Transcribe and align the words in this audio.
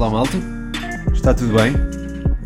Olá 0.00 0.08
malta, 0.08 0.38
está 1.12 1.34
tudo 1.34 1.52
bem? 1.52 1.74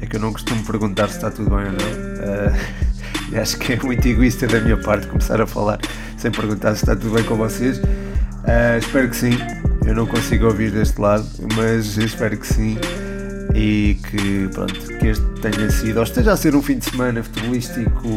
É 0.03 0.07
que 0.07 0.17
eu 0.17 0.21
não 0.21 0.33
costumo 0.33 0.61
perguntar 0.65 1.07
se 1.07 1.19
está 1.19 1.31
tudo 1.31 1.51
bem 1.51 1.67
ou 1.67 1.71
não. 1.71 3.37
Uh, 3.37 3.39
acho 3.41 3.57
que 3.61 3.75
é 3.75 3.77
muito 3.77 4.05
egoísta 4.09 4.49
da 4.49 4.61
minha 4.61 4.77
parte 4.77 5.07
começar 5.07 5.41
a 5.41 5.47
falar 5.47 5.79
sem 6.17 6.33
perguntar 6.33 6.75
se 6.75 6.83
está 6.83 6.97
tudo 6.97 7.15
bem 7.15 7.23
com 7.23 7.37
vocês. 7.37 7.79
Uh, 7.79 8.77
espero 8.77 9.09
que 9.09 9.15
sim. 9.15 9.39
Eu 9.87 9.95
não 9.95 10.05
consigo 10.05 10.47
ouvir 10.47 10.73
deste 10.73 11.01
lado, 11.01 11.25
mas 11.57 11.97
espero 11.97 12.37
que 12.37 12.47
sim 12.49 12.77
e 13.55 13.97
que, 14.11 14.49
pronto, 14.53 14.75
que 14.99 15.07
este 15.07 15.25
tenha 15.41 15.71
sido, 15.71 15.99
ou 15.99 16.03
esteja 16.03 16.33
a 16.33 16.37
ser 16.37 16.57
um 16.57 16.63
fim 16.63 16.79
de 16.79 16.87
semana 16.87 17.23
futebolístico 17.23 18.09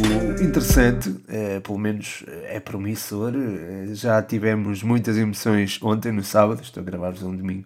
interessante, 0.41 1.15
é, 1.27 1.59
pelo 1.59 1.77
menos 1.77 2.23
é 2.45 2.59
promissor. 2.59 3.33
Já 3.93 4.21
tivemos 4.21 4.81
muitas 4.81 5.17
emoções 5.17 5.79
ontem, 5.83 6.11
no 6.11 6.23
sábado, 6.23 6.61
estou 6.63 6.81
a 6.81 6.85
gravar-vos 6.85 7.21
um 7.21 7.35
domingo, 7.35 7.65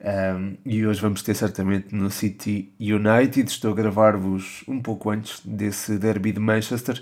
um, 0.00 0.56
e 0.64 0.86
hoje 0.86 1.00
vamos 1.00 1.22
ter 1.22 1.34
certamente 1.34 1.92
no 1.94 2.10
City 2.10 2.72
United. 2.78 3.50
Estou 3.50 3.72
a 3.72 3.74
gravar-vos 3.74 4.62
um 4.68 4.80
pouco 4.80 5.10
antes 5.10 5.40
desse 5.44 5.98
derby 5.98 6.32
de 6.32 6.38
Manchester 6.38 7.00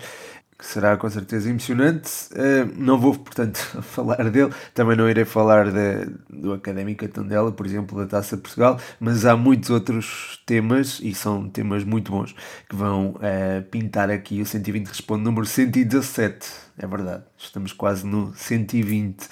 que 0.59 0.65
será 0.65 0.97
com 0.97 1.09
certeza 1.09 1.51
emocionante. 1.51 2.11
Uh, 2.33 2.73
não 2.77 2.99
vou, 2.99 3.15
portanto, 3.15 3.59
falar 3.83 4.31
dele, 4.31 4.53
também 4.75 4.97
não 4.97 5.09
irei 5.09 5.25
falar 5.25 5.71
de, 5.71 6.07
do 6.31 6.53
Académica 6.53 7.07
Tondela, 7.09 7.53
por 7.53 7.67
exemplo, 7.67 7.99
da 7.99 8.07
Taça 8.07 8.37
Portugal, 8.37 8.81
mas 8.99 9.27
há 9.27 9.37
muitos 9.37 9.71
outros 9.71 10.43
temas, 10.47 11.01
e 11.03 11.15
são 11.15 11.49
temas 11.49 11.85
muito 11.85 12.11
bons, 12.11 12.35
que 12.69 12.75
vão 12.75 13.11
uh, 13.11 13.63
pintar 13.71 14.11
aqui 14.11 14.41
o 14.41 14.47
120 14.47 14.87
Responde 14.87 15.25
número 15.25 15.47
117. 15.47 16.49
É 16.79 16.87
verdade, 16.87 17.25
estamos 17.37 17.73
quase 17.73 18.07
no 18.07 18.35
120. 18.35 19.23
Uh, 19.23 19.29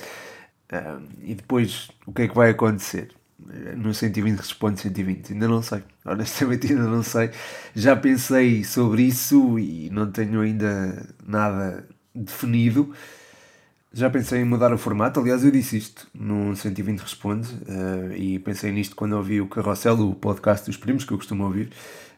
eh, 0.71 0.99
e 1.23 1.35
depois, 1.35 1.91
o 2.07 2.13
que 2.13 2.23
é 2.23 2.29
que 2.29 2.35
vai 2.35 2.51
acontecer? 2.51 3.15
No 3.77 3.93
120 3.93 4.39
responde 4.39 4.81
120, 4.81 5.33
ainda 5.33 5.49
não 5.49 5.63
sei, 5.63 5.83
honestamente 6.05 6.69
ainda 6.73 6.85
não 6.85 7.03
sei. 7.03 7.31
Já 7.75 7.97
pensei 7.97 8.65
sobre 8.65 9.03
isso 9.03 9.59
e 9.59 9.91
não 9.91 10.11
tenho 10.11 10.41
ainda 10.41 11.07
nada 11.27 11.87
definido. 12.15 12.95
Já 13.93 14.11
pensei 14.11 14.41
em 14.41 14.45
mudar 14.45 14.73
o 14.73 14.79
formato, 14.79 15.21
aliás, 15.21 15.45
eu 15.45 15.53
disse 15.53 15.77
isto 15.77 16.09
no 16.13 16.55
120 16.57 16.99
Responde 16.99 17.49
uh, 17.49 18.13
e 18.17 18.41
pensei 18.41 18.73
nisto 18.73 18.97
quando 18.97 19.13
ouvi 19.13 19.41
o 19.41 19.47
Carrossel, 19.47 20.01
o 20.01 20.15
podcast 20.15 20.67
dos 20.67 20.77
primos 20.77 21.05
que 21.05 21.13
eu 21.13 21.17
costumo 21.17 21.45
ouvir. 21.45 21.71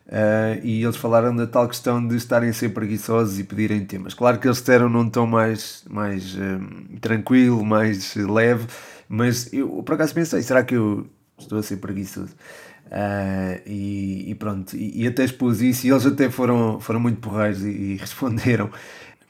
Uh, 0.06 0.64
e 0.64 0.84
eles 0.84 0.96
falaram 0.96 1.34
da 1.34 1.46
tal 1.46 1.68
questão 1.68 2.06
de 2.06 2.16
estarem 2.16 2.52
ser 2.52 2.70
preguiçosos 2.70 3.38
e 3.38 3.44
pedirem 3.44 3.84
temas. 3.84 4.14
Claro 4.14 4.38
que 4.38 4.46
eles 4.46 4.58
disseram 4.58 4.88
num 4.88 5.10
tom 5.10 5.26
mais, 5.26 5.84
mais 5.90 6.34
uh, 6.36 6.98
tranquilo, 7.00 7.62
mais 7.62 8.14
leve, 8.14 8.66
mas 9.08 9.52
eu 9.52 9.82
por 9.82 9.94
acaso 9.94 10.14
pensei, 10.14 10.42
será 10.42 10.64
que 10.64 10.74
eu 10.74 11.06
estou 11.38 11.58
a 11.58 11.62
ser 11.62 11.76
preguiçoso. 11.78 12.34
Uh, 12.86 13.60
e, 13.66 14.30
e, 14.30 14.34
pronto, 14.36 14.76
e, 14.76 15.02
e, 15.02 15.06
até 15.08 15.24
expus 15.24 15.60
isso 15.60 15.86
e 15.86 15.90
eles 15.90 16.06
até 16.06 16.30
foram, 16.30 16.78
foram 16.80 17.00
muito 17.00 17.20
porreiros 17.20 17.64
e, 17.64 17.68
e 17.68 17.96
responderam. 18.00 18.70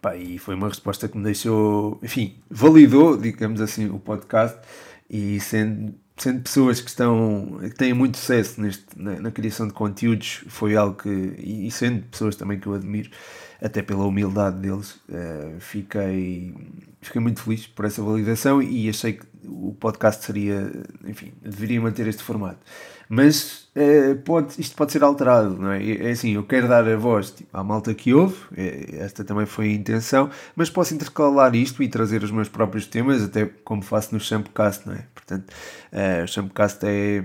Pá, 0.02 0.14
e 0.14 0.38
foi 0.38 0.54
uma 0.54 0.68
resposta 0.68 1.08
que 1.08 1.16
me 1.16 1.24
deixou, 1.24 1.98
enfim, 2.02 2.36
validou, 2.50 3.16
digamos 3.16 3.60
assim, 3.60 3.88
o 3.88 3.98
podcast 3.98 4.58
e 5.08 5.40
sendo, 5.40 5.94
sendo 6.18 6.42
pessoas 6.42 6.80
que 6.80 6.90
estão 6.90 7.58
que 7.62 7.74
têm 7.74 7.94
muito 7.94 8.18
sucesso 8.18 8.60
neste, 8.60 8.84
na, 8.94 9.18
na 9.20 9.30
criação 9.30 9.66
de 9.66 9.72
conteúdos, 9.72 10.44
foi 10.48 10.76
algo 10.76 10.96
que, 11.02 11.08
e, 11.08 11.70
sendo 11.70 12.02
pessoas 12.02 12.36
também 12.36 12.60
que 12.60 12.66
eu 12.66 12.74
admiro, 12.74 13.10
até 13.60 13.82
pela 13.82 14.04
humildade 14.04 14.58
deles, 14.58 14.92
uh, 15.08 15.58
fiquei, 15.60 16.54
fiquei 17.00 17.20
muito 17.20 17.42
feliz 17.42 17.66
por 17.66 17.84
essa 17.84 18.02
validação 18.02 18.62
e 18.62 18.88
achei 18.88 19.14
que 19.14 19.26
o 19.46 19.74
podcast 19.78 20.24
seria, 20.24 20.70
enfim, 21.04 21.32
deveria 21.42 21.80
manter 21.80 22.06
este 22.06 22.22
formato. 22.22 22.58
Mas 23.08 23.68
uh, 23.76 24.16
pode, 24.24 24.60
isto 24.60 24.74
pode 24.74 24.90
ser 24.92 25.02
alterado, 25.04 25.56
não 25.56 25.70
é? 25.70 26.08
É 26.08 26.10
assim, 26.10 26.34
eu 26.34 26.42
quero 26.42 26.68
dar 26.68 26.86
a 26.88 26.96
voz 26.96 27.30
tipo, 27.30 27.56
à 27.56 27.62
malta 27.62 27.94
que 27.94 28.12
ouve, 28.12 28.36
é, 28.56 28.96
esta 28.98 29.24
também 29.24 29.46
foi 29.46 29.66
a 29.66 29.72
intenção, 29.72 30.28
mas 30.56 30.68
posso 30.68 30.92
intercalar 30.92 31.54
isto 31.54 31.82
e 31.82 31.88
trazer 31.88 32.24
os 32.24 32.32
meus 32.32 32.48
próprios 32.48 32.86
temas, 32.86 33.22
até 33.22 33.46
como 33.64 33.82
faço 33.82 34.12
no 34.12 34.20
Shampcast, 34.20 34.86
não 34.86 34.94
é? 34.94 35.06
Portanto, 35.14 35.50
uh, 35.92 36.24
o 36.24 36.26
Shampcast 36.26 36.84
é 36.84 37.24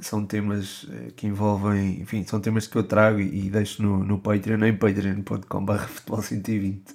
são 0.00 0.24
temas 0.24 0.86
eh, 0.90 1.12
que 1.16 1.26
envolvem, 1.26 2.00
enfim, 2.00 2.24
são 2.24 2.40
temas 2.40 2.66
que 2.66 2.76
eu 2.76 2.82
trago 2.82 3.20
e, 3.20 3.50
deixo 3.50 3.82
no, 3.82 4.04
no 4.04 4.18
Patreon, 4.18 4.64
em 4.64 4.76
patreon.com.br 4.76 5.78
futebol 5.88 6.22
120. 6.22 6.90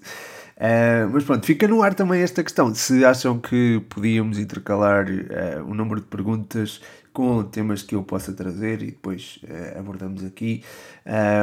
Uh, 0.62 1.10
mas 1.12 1.24
pronto, 1.24 1.46
fica 1.46 1.68
no 1.68 1.82
ar 1.82 1.96
também 1.96 2.22
esta 2.22 2.44
questão. 2.44 2.74
Se 2.76 3.04
acham 3.04 3.40
que 3.40 3.84
podíamos 3.90 4.38
intercalar 4.38 5.08
uh, 5.10 5.66
o 5.68 5.74
número 5.74 6.02
de 6.02 6.08
perguntas 6.08 6.80
com 7.12 7.44
temas 7.44 7.82
que 7.82 7.96
eu 7.96 8.04
possa 8.04 8.32
trazer 8.32 8.84
e 8.84 8.88
depois 8.88 9.40
uh, 9.44 9.80
abordamos 9.80 10.24
aqui, 10.24 10.64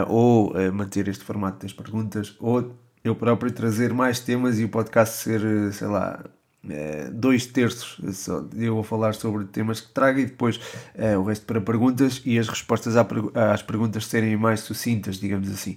ou 0.06 0.54
manter 0.72 1.08
este 1.08 1.24
formato 1.24 1.66
das 1.66 1.72
perguntas, 1.72 2.36
ou 2.38 2.74
eu 3.04 3.14
próprio 3.14 3.50
trazer 3.50 3.92
mais 3.92 4.20
temas 4.20 4.58
e 4.58 4.64
o 4.64 4.68
podcast 4.68 5.16
ser, 5.16 5.72
sei 5.72 5.88
lá, 5.88 6.24
é, 6.68 7.08
dois 7.10 7.46
terços 7.46 7.98
só 8.14 8.44
eu 8.56 8.74
vou 8.74 8.82
falar 8.82 9.14
sobre 9.14 9.44
temas 9.44 9.80
que 9.80 9.92
trago 9.92 10.18
e 10.18 10.26
depois 10.26 10.60
é, 10.94 11.16
o 11.16 11.22
resto 11.22 11.46
para 11.46 11.60
perguntas 11.60 12.20
e 12.24 12.38
as 12.38 12.48
respostas 12.48 12.94
às 12.96 13.62
perguntas 13.62 14.06
serem 14.06 14.36
mais 14.36 14.60
sucintas, 14.60 15.18
digamos 15.18 15.50
assim. 15.50 15.76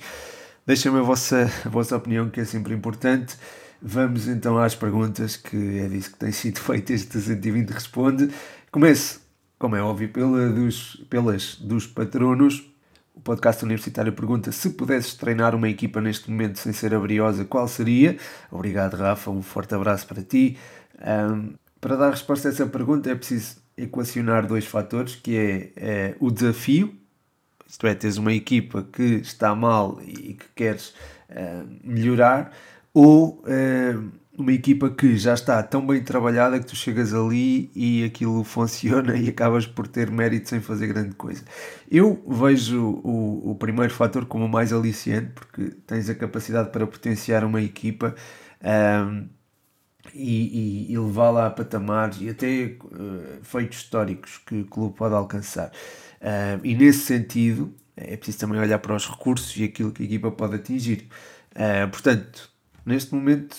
Deixem-me 0.66 1.00
a 1.00 1.02
vossa, 1.02 1.50
a 1.66 1.70
vossa 1.70 1.96
opinião, 1.96 2.30
que 2.30 2.40
é 2.40 2.46
sempre 2.46 2.74
importante. 2.74 3.36
Vamos 3.82 4.28
então 4.28 4.58
às 4.60 4.76
perguntas, 4.76 5.36
que 5.36 5.80
é 5.80 5.88
disso 5.88 6.12
que 6.12 6.20
tem 6.20 6.32
sido 6.32 6.60
feito 6.62 6.94
este 6.94 7.20
120 7.20 7.70
Responde. 7.72 8.30
Começo, 8.72 9.22
como 9.58 9.76
é 9.76 9.82
óbvio, 9.82 10.10
pela 10.10 10.50
dos, 10.50 11.04
pelas 11.10 11.56
dos 11.56 11.88
patronos. 11.88 12.71
O 13.14 13.20
podcast 13.20 13.64
universitário 13.64 14.14
pergunta 14.14 14.52
se 14.52 14.70
pudesses 14.72 15.14
treinar 15.14 15.54
uma 15.54 15.70
equipa 15.70 16.00
neste 16.00 16.32
momento 16.32 16.58
sem 16.60 16.72
ser 16.72 16.96
abriosa, 16.96 17.44
qual 17.44 17.68
seria? 17.68 18.18
Obrigado, 18.50 18.96
Rafa. 18.96 19.30
Um 19.30 19.42
forte 19.42 19.76
abraço 19.76 20.08
para 20.08 20.24
ti. 20.24 20.58
Um, 21.00 21.54
para 21.80 21.96
dar 21.96 22.12
resposta 22.12 22.48
a 22.48 22.52
essa 22.52 22.66
pergunta 22.66 23.10
é 23.10 23.16
preciso 23.16 23.58
equacionar 23.76 24.46
dois 24.48 24.66
fatores, 24.66 25.16
que 25.16 25.36
é, 25.36 25.72
é, 25.76 26.16
o 26.20 26.32
desafio, 26.32 26.96
isto 27.68 27.88
é, 27.88 27.96
teres 27.96 28.18
uma 28.18 28.34
equipa 28.34 28.84
que 28.92 29.16
está 29.16 29.56
mal 29.56 30.00
e 30.04 30.34
que 30.34 30.46
queres 30.56 30.90
uh, 31.30 31.68
melhorar, 31.84 32.52
ou 32.94 33.44
uh, 33.44 34.12
uma 34.38 34.54
equipa 34.54 34.90
que 34.90 35.18
já 35.18 35.34
está 35.34 35.62
tão 35.62 35.86
bem 35.86 36.02
trabalhada 36.04 36.60
que 36.60 36.66
tu 36.66 36.76
chegas 36.76 37.14
ali 37.14 37.70
e 37.76 38.04
aquilo 38.04 38.44
funciona 38.46 39.16
e 39.16 39.30
acabas 39.30 39.66
por 39.66 39.88
ter 39.88 40.10
mérito 40.10 40.50
sem 40.50 40.62
fazer 40.62 40.88
grande 40.88 41.16
coisa. 41.16 41.44
Eu 41.90 42.24
vejo 42.28 43.02
o, 43.04 43.52
o 43.52 43.56
primeiro 43.56 43.94
fator 43.94 44.26
como 44.26 44.46
o 44.46 44.50
mais 44.50 44.72
aliciante, 44.72 45.32
porque 45.34 45.76
tens 45.86 46.10
a 46.10 46.16
capacidade 46.16 46.70
para 46.72 46.88
potenciar 46.88 47.44
uma 47.44 47.62
equipa. 47.62 48.16
Um, 48.64 49.28
e, 50.14 50.88
e, 50.90 50.94
e 50.94 50.98
levá-la 50.98 51.48
a 51.48 51.50
patamares 51.52 52.20
e 52.20 52.30
até 52.30 52.76
uh, 52.84 53.44
feitos 53.44 53.78
históricos 53.78 54.40
que 54.40 54.62
o 54.62 54.66
clube 54.66 54.96
pode 54.96 55.14
alcançar. 55.14 55.72
Uh, 56.20 56.60
e 56.64 56.76
nesse 56.76 57.00
sentido, 57.00 57.74
é 57.96 58.18
preciso 58.18 58.40
também 58.40 58.60
olhar 58.60 58.80
para 58.80 58.96
os 58.96 59.08
recursos 59.08 59.56
e 59.58 59.64
aquilo 59.64 59.92
que 59.92 60.04
a 60.04 60.06
equipa 60.06 60.32
pode 60.32 60.56
atingir. 60.56 61.08
Uh, 61.52 61.90
portanto, 61.90 62.50
neste 62.86 63.14
momento, 63.14 63.56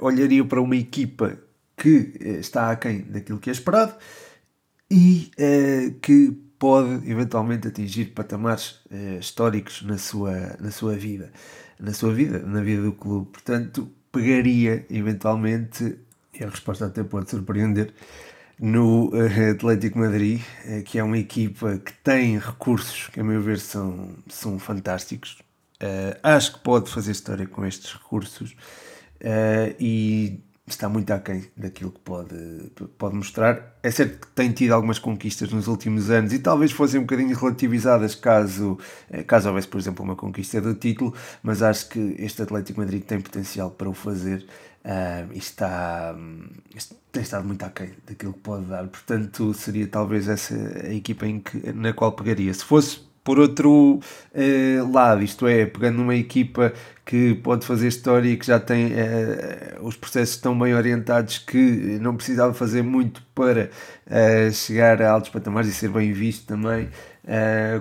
olharia 0.00 0.44
para 0.44 0.60
uma 0.60 0.76
equipa 0.76 1.38
que 1.76 2.12
está 2.40 2.70
aquém 2.70 3.02
daquilo 3.02 3.38
que 3.38 3.50
é 3.50 3.52
esperado 3.52 3.94
e 4.90 5.30
que 6.02 6.32
pode 6.58 7.10
eventualmente 7.10 7.68
atingir 7.68 8.06
patamares 8.06 8.80
históricos 9.18 9.82
na 9.82 9.98
sua, 9.98 10.56
na 10.60 10.70
sua 10.70 10.94
vida, 10.94 11.32
na 11.78 11.92
sua 11.92 12.12
vida, 12.12 12.38
na 12.40 12.62
vida 12.62 12.82
do 12.82 12.92
clube. 12.92 13.30
Portanto, 13.32 13.90
pegaria 14.12 14.84
eventualmente, 14.90 15.98
e 16.38 16.44
a 16.44 16.48
resposta 16.48 16.86
até 16.86 17.02
pode 17.02 17.30
surpreender, 17.30 17.92
no 18.60 19.08
uh, 19.08 19.50
Atlético 19.50 19.98
Madrid, 19.98 20.40
uh, 20.66 20.82
que 20.84 20.98
é 20.98 21.02
uma 21.02 21.18
equipa 21.18 21.78
que 21.78 21.92
tem 22.04 22.38
recursos 22.38 23.08
que, 23.08 23.18
a 23.18 23.24
meu 23.24 23.40
ver, 23.40 23.58
são, 23.58 24.14
são 24.28 24.58
fantásticos. 24.58 25.38
Uh, 25.82 26.16
acho 26.22 26.52
que 26.52 26.60
pode 26.60 26.90
fazer 26.90 27.10
história 27.10 27.46
com 27.46 27.66
estes 27.66 27.92
recursos 27.92 28.54
e 29.78 30.42
está 30.66 30.88
muito 30.88 31.10
aquém 31.12 31.44
daquilo 31.56 31.90
que 31.90 32.00
pode, 32.00 32.36
pode 32.98 33.14
mostrar. 33.14 33.76
É 33.82 33.90
certo 33.90 34.26
que 34.26 34.32
tem 34.32 34.50
tido 34.52 34.72
algumas 34.72 34.98
conquistas 34.98 35.50
nos 35.50 35.66
últimos 35.66 36.10
anos 36.10 36.32
e 36.32 36.38
talvez 36.38 36.72
fossem 36.72 37.00
um 37.00 37.02
bocadinho 37.02 37.36
relativizadas 37.36 38.14
caso, 38.14 38.78
eh, 39.10 39.22
caso 39.22 39.48
houvesse, 39.48 39.68
por 39.68 39.78
exemplo, 39.80 40.04
uma 40.04 40.16
conquista 40.16 40.60
do 40.60 40.74
título, 40.74 41.14
mas 41.42 41.62
acho 41.62 41.88
que 41.88 42.16
este 42.18 42.42
Atlético 42.42 42.80
Madrid 42.80 43.02
tem 43.02 43.20
potencial 43.20 43.70
para 43.70 43.88
o 43.88 43.94
fazer 43.94 44.46
uh, 44.84 45.32
e 45.32 45.38
está, 45.38 46.14
tem 47.10 47.22
estado 47.22 47.46
muito 47.46 47.64
aquém 47.64 47.92
daquilo 48.06 48.32
que 48.32 48.40
pode 48.40 48.66
dar. 48.66 48.86
Portanto, 48.86 49.52
seria 49.54 49.86
talvez 49.86 50.28
essa 50.28 50.54
a 50.54 50.94
equipa 50.94 51.26
em 51.26 51.40
que, 51.40 51.72
na 51.72 51.92
qual 51.92 52.12
pegaria. 52.12 52.52
Se 52.54 52.64
fosse 52.64 53.11
Por 53.24 53.38
outro 53.38 54.00
eh, 54.34 54.82
lado, 54.92 55.22
isto 55.22 55.46
é, 55.46 55.64
pegando 55.64 56.02
uma 56.02 56.14
equipa 56.16 56.72
que 57.06 57.34
pode 57.36 57.64
fazer 57.64 57.86
história 57.88 58.28
e 58.28 58.36
que 58.36 58.46
já 58.46 58.58
tem 58.58 58.92
eh, 58.94 59.78
os 59.80 59.96
processos 59.96 60.36
tão 60.38 60.58
bem 60.58 60.74
orientados 60.74 61.38
que 61.38 61.58
não 62.00 62.16
precisava 62.16 62.52
fazer 62.52 62.82
muito 62.82 63.22
para 63.34 63.70
eh, 64.10 64.50
chegar 64.52 65.00
a 65.00 65.10
altos 65.10 65.30
patamares 65.30 65.70
e 65.70 65.72
ser 65.72 65.88
bem 65.90 66.12
visto 66.12 66.46
também 66.46 66.88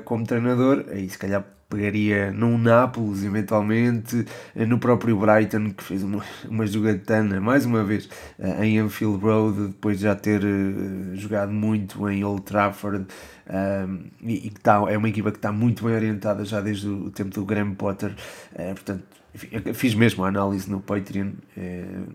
como 0.05 0.23
treinador, 0.23 0.85
aí 0.91 1.09
se 1.09 1.17
calhar 1.17 1.43
pegaria 1.71 2.31
num 2.31 2.57
Nápoles, 2.57 3.23
eventualmente, 3.23 4.25
eh, 4.53 4.65
no 4.65 4.77
próprio 4.77 5.17
Brighton, 5.17 5.71
que 5.71 5.83
fez 5.83 6.03
uma, 6.03 6.21
uma 6.47 6.67
jogatana, 6.67 7.39
mais 7.39 7.65
uma 7.65 7.83
vez, 7.83 8.09
eh, 8.37 8.65
em 8.65 8.79
Anfield 8.79 9.23
Road, 9.23 9.67
depois 9.67 9.97
de 9.97 10.03
já 10.03 10.13
ter 10.13 10.43
uh, 10.43 11.15
jogado 11.15 11.51
muito 11.51 12.07
em 12.09 12.23
Old 12.23 12.43
Trafford, 12.43 13.07
um, 13.49 13.99
e, 14.21 14.47
e 14.47 14.49
que 14.49 14.59
tá, 14.59 14.83
é 14.89 14.97
uma 14.97 15.07
equipa 15.09 15.31
que 15.31 15.37
está 15.37 15.51
muito 15.51 15.85
bem 15.85 15.95
orientada 15.95 16.43
já 16.43 16.59
desde 16.59 16.87
o 16.89 17.09
tempo 17.09 17.31
do 17.31 17.45
Graham 17.45 17.73
Potter, 17.73 18.13
uh, 18.53 18.73
portanto, 18.73 19.03
fiz 19.73 19.95
mesmo 19.95 20.25
a 20.25 20.27
análise 20.27 20.69
no 20.69 20.81
Patreon, 20.81 21.31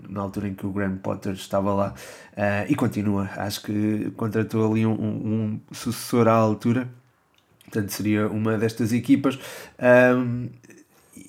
na 0.06 0.20
altura 0.20 0.48
em 0.48 0.54
que 0.54 0.66
o 0.66 0.70
Graham 0.70 0.98
Potter 0.98 1.32
estava 1.32 1.72
lá, 1.72 1.94
e 2.68 2.74
continua, 2.74 3.30
acho 3.38 3.62
que 3.62 4.12
contratou 4.18 4.70
ali 4.70 4.84
um, 4.84 4.92
um 4.92 5.60
sucessor 5.72 6.28
à 6.28 6.34
altura, 6.34 6.86
Portanto, 7.66 7.90
seria 7.90 8.28
uma 8.28 8.56
destas 8.56 8.92
equipas. 8.92 9.38
Um, 10.16 10.48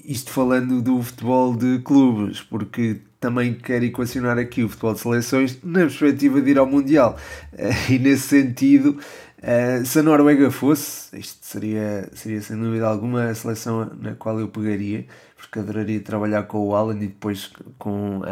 isto 0.06 0.32
falando 0.32 0.82
do 0.82 1.02
futebol 1.02 1.56
de 1.56 1.80
clubes, 1.80 2.42
porque 2.42 3.02
também 3.20 3.54
quero 3.54 3.86
equacionar 3.86 4.38
aqui 4.38 4.64
o 4.64 4.70
futebol 4.70 4.94
de 4.94 5.00
seleções 5.00 5.60
na 5.64 5.82
perspectiva 5.82 6.42
de 6.42 6.52
ir 6.52 6.58
ao 6.58 6.66
Mundial. 6.66 7.18
Uh, 7.54 7.92
e 7.92 8.00
nesse 8.00 8.28
sentido, 8.28 8.98
uh, 9.40 9.86
se 9.86 10.00
a 10.00 10.04
Noruega 10.04 10.52
fosse, 10.52 11.18
isto 11.20 11.46
seria, 11.46 12.10
seria 12.14 12.42
sem 12.42 12.58
dúvida 12.58 12.88
alguma 12.88 13.26
a 13.26 13.36
seleção 13.36 13.92
na 14.00 14.16
qual 14.16 14.40
eu 14.40 14.48
pegaria, 14.48 15.06
porque 15.36 15.60
adoraria 15.60 16.00
trabalhar 16.00 16.44
com 16.44 16.60
o 16.60 16.76
Alan 16.76 16.96
e 16.96 17.08
depois 17.08 17.52
com 17.78 18.20
uh, 18.20 18.24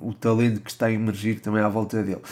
o 0.00 0.14
talento 0.14 0.60
que 0.60 0.70
está 0.70 0.86
a 0.86 0.92
emergir 0.92 1.40
também 1.40 1.62
à 1.62 1.68
volta 1.68 2.02
dele. 2.02 2.22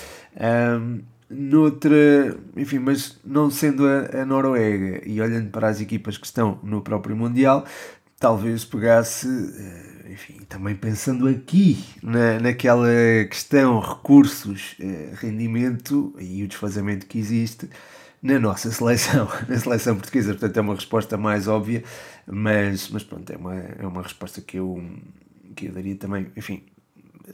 Um, 0.40 1.00
noutra, 1.30 2.36
enfim, 2.56 2.78
mas 2.78 3.18
não 3.24 3.50
sendo 3.50 3.86
a, 3.86 4.22
a, 4.22 4.24
Noruega 4.24 5.02
e 5.06 5.20
olhando 5.20 5.50
para 5.50 5.68
as 5.68 5.80
equipas 5.80 6.16
que 6.16 6.26
estão 6.26 6.58
no 6.62 6.80
próprio 6.80 7.16
Mundial, 7.16 7.64
talvez 8.18 8.64
pegasse, 8.64 9.28
eh, 9.28 10.12
enfim, 10.12 10.40
também 10.48 10.74
pensando 10.74 11.28
aqui 11.28 11.84
na, 12.02 12.40
naquela 12.40 12.88
questão 13.30 13.78
recursos, 13.80 14.74
eh, 14.80 15.12
rendimento 15.14 16.14
e 16.18 16.42
o 16.42 16.48
desfazamento 16.48 17.06
que 17.06 17.18
existe 17.18 17.68
na 18.22 18.38
nossa 18.38 18.70
seleção, 18.70 19.28
na 19.48 19.58
seleção 19.58 19.96
portuguesa. 19.96 20.32
Portanto, 20.32 20.56
é 20.56 20.60
uma 20.60 20.74
resposta 20.74 21.16
mais 21.16 21.46
óbvia, 21.46 21.84
mas, 22.26 22.88
mas 22.88 23.04
pronto, 23.04 23.30
é 23.32 23.36
uma, 23.36 23.54
é 23.54 23.86
uma 23.86 24.02
resposta 24.02 24.40
que 24.40 24.58
eu, 24.58 24.82
que 25.54 25.66
eu 25.66 25.72
daria 25.72 25.94
também, 25.96 26.32
enfim, 26.36 26.64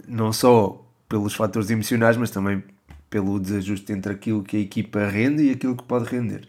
não 0.08 0.32
só 0.32 0.84
pelos 1.08 1.34
fatores 1.34 1.70
emocionais, 1.70 2.16
mas 2.16 2.30
também 2.30 2.62
pelo 3.14 3.38
desajuste 3.38 3.92
entre 3.92 4.12
aquilo 4.12 4.42
que 4.42 4.56
a 4.56 4.60
equipa 4.60 5.06
rende 5.06 5.44
e 5.44 5.50
aquilo 5.52 5.76
que 5.76 5.84
pode 5.84 6.04
render. 6.04 6.48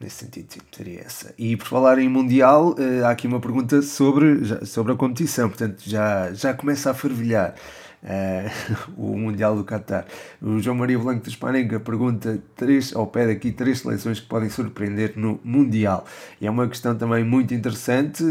Nesse 0.00 0.24
sentido, 0.24 0.52
sim, 0.52 0.58
seria 0.72 1.02
essa. 1.02 1.32
E 1.38 1.56
por 1.56 1.64
falar 1.64 1.96
em 2.00 2.08
Mundial, 2.08 2.74
eh, 2.76 3.04
há 3.04 3.10
aqui 3.10 3.28
uma 3.28 3.38
pergunta 3.38 3.80
sobre, 3.80 4.66
sobre 4.66 4.92
a 4.92 4.96
competição, 4.96 5.48
portanto 5.48 5.80
já, 5.86 6.32
já 6.32 6.52
começa 6.52 6.90
a 6.90 6.94
fervilhar. 6.94 7.54
Uh, 8.02 8.48
o 8.96 9.16
Mundial 9.16 9.54
do 9.54 9.64
Qatar. 9.64 10.06
O 10.40 10.58
João 10.58 10.76
Maria 10.76 10.98
Blanco 10.98 11.22
de 11.22 11.30
Espanega 11.30 11.78
pergunta 11.78 12.42
três, 12.56 12.94
ou 12.94 13.06
pede 13.06 13.32
aqui 13.32 13.52
três 13.52 13.80
seleções 13.80 14.20
que 14.20 14.26
podem 14.26 14.48
surpreender 14.48 15.12
no 15.16 15.38
Mundial. 15.44 16.06
E 16.40 16.46
é 16.46 16.50
uma 16.50 16.66
questão 16.66 16.96
também 16.96 17.22
muito 17.24 17.52
interessante. 17.52 18.24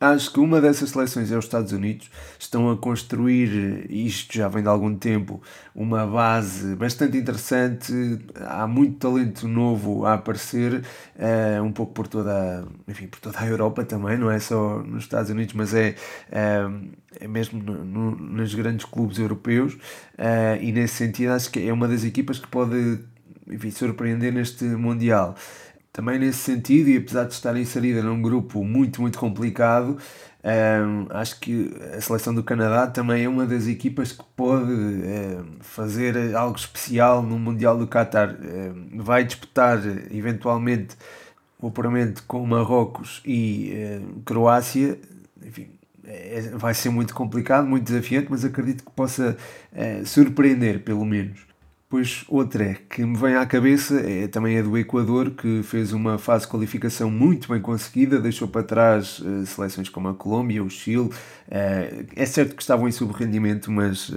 Acho 0.00 0.32
que 0.32 0.40
uma 0.40 0.60
dessas 0.60 0.90
seleções 0.90 1.32
é 1.32 1.36
os 1.36 1.44
Estados 1.44 1.72
Unidos. 1.72 2.10
Estão 2.38 2.70
a 2.70 2.76
construir, 2.76 3.86
isto 3.90 4.32
já 4.36 4.48
vem 4.48 4.62
de 4.62 4.68
algum 4.68 4.94
tempo, 4.94 5.42
uma 5.74 6.06
base 6.06 6.76
bastante 6.76 7.16
interessante. 7.16 7.92
Há 8.36 8.66
muito 8.66 8.98
talento 8.98 9.48
novo 9.48 10.06
a 10.06 10.14
aparecer, 10.14 10.84
uh, 11.16 11.62
um 11.62 11.72
pouco 11.72 11.92
por 11.92 12.06
toda, 12.06 12.64
enfim, 12.86 13.08
por 13.08 13.18
toda 13.20 13.40
a 13.40 13.46
Europa 13.46 13.84
também, 13.84 14.16
não 14.16 14.30
é 14.30 14.38
só 14.38 14.78
nos 14.78 15.04
Estados 15.04 15.30
Unidos, 15.30 15.54
mas 15.54 15.74
é, 15.74 15.94
é 16.30 16.64
mesmo 17.28 17.62
no, 17.62 17.84
no, 17.84 18.16
nas 18.16 18.54
grandes 18.54 18.84
clubes 18.84 19.18
europeus 19.18 19.74
uh, 19.74 20.60
e 20.60 20.72
nesse 20.72 20.94
sentido 20.94 21.32
acho 21.32 21.50
que 21.50 21.66
é 21.66 21.72
uma 21.72 21.88
das 21.88 22.04
equipas 22.04 22.38
que 22.38 22.48
pode 22.48 23.00
enfim, 23.46 23.70
surpreender 23.70 24.32
neste 24.32 24.64
Mundial. 24.64 25.34
Também 25.92 26.18
nesse 26.18 26.38
sentido, 26.38 26.88
e 26.88 26.96
apesar 26.96 27.24
de 27.24 27.34
estar 27.34 27.54
inserida 27.56 28.02
num 28.02 28.22
grupo 28.22 28.64
muito, 28.64 29.02
muito 29.02 29.18
complicado, 29.18 29.90
um, 29.90 29.98
eh, 30.42 30.80
acho 31.10 31.38
que 31.38 31.70
a 31.94 32.00
seleção 32.00 32.34
do 32.34 32.42
Canadá 32.42 32.86
também 32.86 33.24
é 33.24 33.28
uma 33.28 33.44
das 33.44 33.66
equipas 33.66 34.10
que 34.12 34.24
pode 34.34 34.72
um, 34.72 35.58
fazer 35.60 36.34
algo 36.34 36.56
especial 36.56 37.22
no 37.22 37.38
Mundial 37.38 37.76
do 37.76 37.86
Qatar. 37.86 38.34
Um, 38.40 39.02
vai 39.02 39.22
disputar 39.22 39.78
eventualmente 40.10 40.96
o 41.60 41.68
apuramento 41.68 42.24
com 42.26 42.44
Marrocos 42.46 43.20
e 43.26 44.00
Croácia. 44.24 44.98
Enfim, 45.44 45.68
é, 45.68 45.81
vai 46.54 46.74
ser 46.74 46.90
muito 46.90 47.14
complicado, 47.14 47.66
muito 47.66 47.84
desafiante, 47.84 48.28
mas 48.30 48.44
acredito 48.44 48.84
que 48.84 48.90
possa 48.90 49.36
é, 49.72 50.04
surpreender, 50.04 50.82
pelo 50.82 51.04
menos. 51.04 51.51
Pois 51.92 52.24
outra 52.26 52.74
que 52.88 53.04
me 53.04 53.18
vem 53.18 53.36
à 53.36 53.44
cabeça 53.44 54.00
é 54.00 54.26
também 54.26 54.58
a 54.58 54.62
do 54.62 54.78
Equador, 54.78 55.32
que 55.32 55.62
fez 55.62 55.92
uma 55.92 56.16
fase 56.16 56.46
de 56.46 56.50
qualificação 56.50 57.10
muito 57.10 57.52
bem 57.52 57.60
conseguida, 57.60 58.18
deixou 58.18 58.48
para 58.48 58.62
trás 58.62 59.18
uh, 59.18 59.44
seleções 59.44 59.90
como 59.90 60.08
a 60.08 60.14
Colômbia, 60.14 60.64
o 60.64 60.70
Chile. 60.70 61.10
Uh, 61.10 62.06
é 62.16 62.24
certo 62.24 62.56
que 62.56 62.62
estavam 62.62 62.88
em 62.88 62.92
subrendimento, 62.92 63.70
mas 63.70 64.08
uh, 64.08 64.14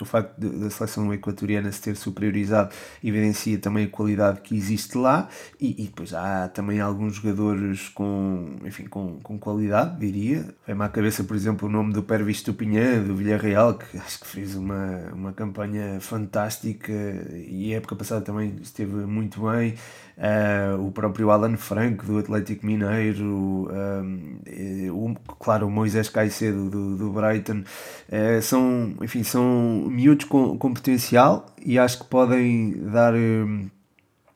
o 0.00 0.04
facto 0.04 0.36
da 0.36 0.68
seleção 0.68 1.14
equatoriana 1.14 1.70
se 1.70 1.80
ter 1.80 1.94
superiorizado 1.94 2.74
evidencia 3.04 3.56
também 3.56 3.84
a 3.84 3.88
qualidade 3.88 4.40
que 4.40 4.56
existe 4.56 4.98
lá. 4.98 5.28
E, 5.60 5.80
e 5.80 5.86
depois 5.86 6.12
há 6.12 6.48
também 6.48 6.80
alguns 6.80 7.14
jogadores 7.14 7.88
com, 7.90 8.56
enfim, 8.64 8.86
com, 8.86 9.20
com 9.22 9.38
qualidade, 9.38 9.96
diria. 10.00 10.44
Vem-me 10.66 10.82
à 10.82 10.88
cabeça, 10.88 11.22
por 11.22 11.36
exemplo, 11.36 11.68
o 11.68 11.70
nome 11.70 11.92
do 11.92 12.02
Pervis 12.02 12.42
Tupinhã, 12.42 13.00
do 13.00 13.14
Villarreal, 13.14 13.74
que 13.74 13.96
acho 14.04 14.18
que 14.18 14.26
fez 14.26 14.56
uma, 14.56 15.12
uma 15.14 15.32
campanha 15.32 16.00
fantástica 16.00 17.11
e 17.48 17.74
a 17.74 17.76
época 17.78 17.96
passada 17.96 18.20
também 18.20 18.56
esteve 18.62 18.94
muito 19.06 19.40
bem. 19.50 19.74
Uh, 20.16 20.86
o 20.86 20.92
próprio 20.92 21.30
Alan 21.30 21.56
Franco 21.56 22.04
do 22.04 22.18
Atlético 22.18 22.66
Mineiro, 22.66 23.68
uh, 23.70 24.92
o, 24.92 25.14
claro, 25.38 25.66
o 25.66 25.70
Moisés 25.70 26.08
Caicedo 26.08 26.68
do, 26.68 26.96
do 26.96 27.10
Brighton, 27.10 27.64
uh, 28.08 28.42
são, 28.42 28.94
enfim, 29.00 29.22
são 29.22 29.86
miúdos 29.88 30.26
com, 30.26 30.58
com 30.58 30.74
potencial 30.74 31.46
e 31.64 31.78
acho 31.78 32.00
que 32.00 32.04
podem 32.04 32.72
dar, 32.90 33.14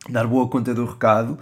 dar 0.08 0.26
boa 0.26 0.48
conta 0.48 0.74
do 0.74 0.86
recado. 0.86 1.38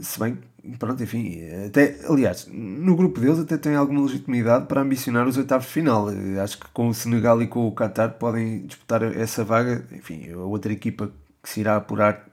se 0.00 0.20
bem 0.20 0.38
pronto, 0.78 1.02
enfim, 1.02 1.40
até, 1.66 1.96
aliás, 2.08 2.48
no 2.50 2.96
grupo 2.96 3.20
deles 3.20 3.38
até 3.38 3.56
tem 3.56 3.74
alguma 3.74 4.02
legitimidade 4.02 4.66
para 4.66 4.80
ambicionar 4.80 5.26
os 5.26 5.36
oitavos 5.36 5.66
de 5.66 5.72
final. 5.72 6.08
Acho 6.42 6.58
que 6.58 6.68
com 6.72 6.88
o 6.88 6.94
Senegal 6.94 7.40
e 7.42 7.46
com 7.46 7.66
o 7.66 7.72
Qatar 7.72 8.14
podem 8.14 8.66
disputar 8.66 9.02
essa 9.02 9.44
vaga. 9.44 9.84
Enfim, 9.92 10.30
a 10.32 10.38
outra 10.38 10.72
equipa 10.72 11.10
que 11.42 11.48
se 11.48 11.60
irá 11.60 11.76
apurar, 11.76 12.26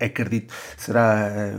acredito, 0.00 0.52
será 0.76 1.54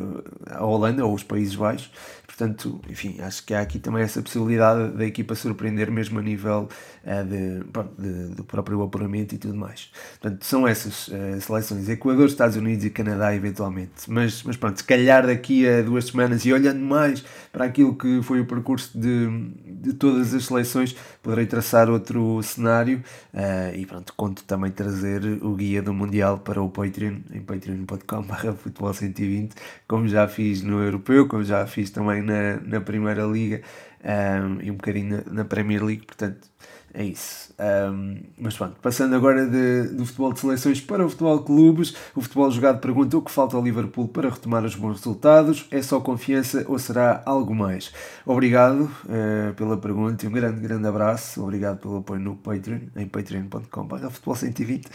a 0.49 0.63
Holanda 0.63 1.05
ou 1.05 1.13
os 1.13 1.23
Países 1.23 1.55
Baixos. 1.55 1.91
Portanto, 2.25 2.81
enfim, 2.89 3.21
acho 3.21 3.45
que 3.45 3.53
há 3.53 3.61
aqui 3.61 3.77
também 3.77 4.01
essa 4.01 4.21
possibilidade 4.21 4.97
da 4.97 5.05
equipa 5.05 5.35
surpreender 5.35 5.91
mesmo 5.91 6.17
a 6.17 6.21
nível 6.21 6.67
de, 7.03 7.63
pronto, 7.65 8.01
de, 8.01 8.35
do 8.35 8.43
próprio 8.43 8.81
apuramento 8.81 9.35
e 9.35 9.37
tudo 9.37 9.55
mais. 9.55 9.91
Portanto, 10.19 10.45
são 10.45 10.67
essas 10.67 11.09
uh, 11.09 11.41
seleções, 11.41 11.89
Equador, 11.89 12.27
Estados 12.27 12.55
Unidos 12.55 12.85
e 12.85 12.89
Canadá 12.89 13.35
eventualmente. 13.35 13.91
Mas, 14.07 14.41
mas 14.43 14.55
pronto, 14.55 14.77
se 14.77 14.83
calhar 14.83 15.25
daqui 15.25 15.67
a 15.67 15.81
duas 15.81 16.05
semanas 16.05 16.45
e 16.45 16.53
olhando 16.53 16.79
mais 16.79 17.23
para 17.51 17.65
aquilo 17.65 17.95
que 17.95 18.21
foi 18.21 18.39
o 18.39 18.45
percurso 18.45 18.97
de, 18.97 19.27
de 19.65 19.93
todas 19.93 20.33
as 20.33 20.45
seleções, 20.45 20.95
poderei 21.21 21.45
traçar 21.45 21.89
outro 21.89 22.41
cenário 22.41 23.03
uh, 23.33 23.75
e 23.75 23.85
pronto, 23.85 24.13
conto 24.15 24.43
também 24.45 24.71
trazer 24.71 25.23
o 25.41 25.55
guia 25.55 25.81
do 25.81 25.93
Mundial 25.93 26.39
para 26.39 26.61
o 26.61 26.69
Patreon, 26.69 27.17
em 27.31 27.41
patreon.com.br 27.41 28.53
futebol 28.57 28.93
120, 28.93 29.55
como 29.87 30.07
já 30.07 30.27
fiz 30.27 30.61
no 30.61 30.81
Europeu, 30.81 31.27
como 31.27 31.43
já 31.43 31.65
fiz 31.67 31.89
também 31.89 32.21
na, 32.21 32.59
na 32.61 32.81
Primeira 32.81 33.23
Liga 33.23 33.61
um, 34.03 34.61
e 34.61 34.71
um 34.71 34.75
bocadinho 34.75 35.23
na, 35.25 35.33
na, 35.33 35.45
Premier 35.45 35.83
League, 35.83 36.05
portanto 36.05 36.47
é 36.93 37.03
isso. 37.03 37.53
Um, 37.59 38.17
mas 38.37 38.55
pronto, 38.55 38.75
passando 38.81 39.15
agora 39.15 39.47
de, 39.47 39.89
do 39.89 40.05
futebol 40.05 40.31
de 40.31 40.39
seleções 40.39 40.79
para 40.79 41.03
o 41.03 41.09
futebol 41.09 41.39
de 41.39 41.45
clubes, 41.45 41.95
o 42.15 42.21
futebol 42.21 42.51
jogado 42.51 42.79
pergunta 42.79 43.17
o 43.17 43.21
que 43.21 43.31
falta 43.31 43.57
ao 43.57 43.63
Liverpool 43.63 44.07
para 44.07 44.29
retomar 44.29 44.63
os 44.63 44.75
bons 44.75 44.97
resultados, 44.97 45.65
é 45.71 45.81
só 45.81 45.99
confiança 45.99 46.63
ou 46.67 46.77
será 46.77 47.23
algo 47.25 47.55
mais? 47.55 47.91
Obrigado 48.25 48.91
uh, 49.05 49.53
pela 49.55 49.75
pergunta 49.77 50.25
e 50.25 50.29
um 50.29 50.31
grande, 50.31 50.59
grande 50.61 50.87
abraço, 50.87 51.41
obrigado 51.41 51.79
pelo 51.79 51.97
apoio 51.97 52.19
no 52.19 52.35
Patreon, 52.35 52.79
em 52.95 53.07
patreon.com.br 53.07 54.09
futebol 54.11 54.35
120. 54.35 54.87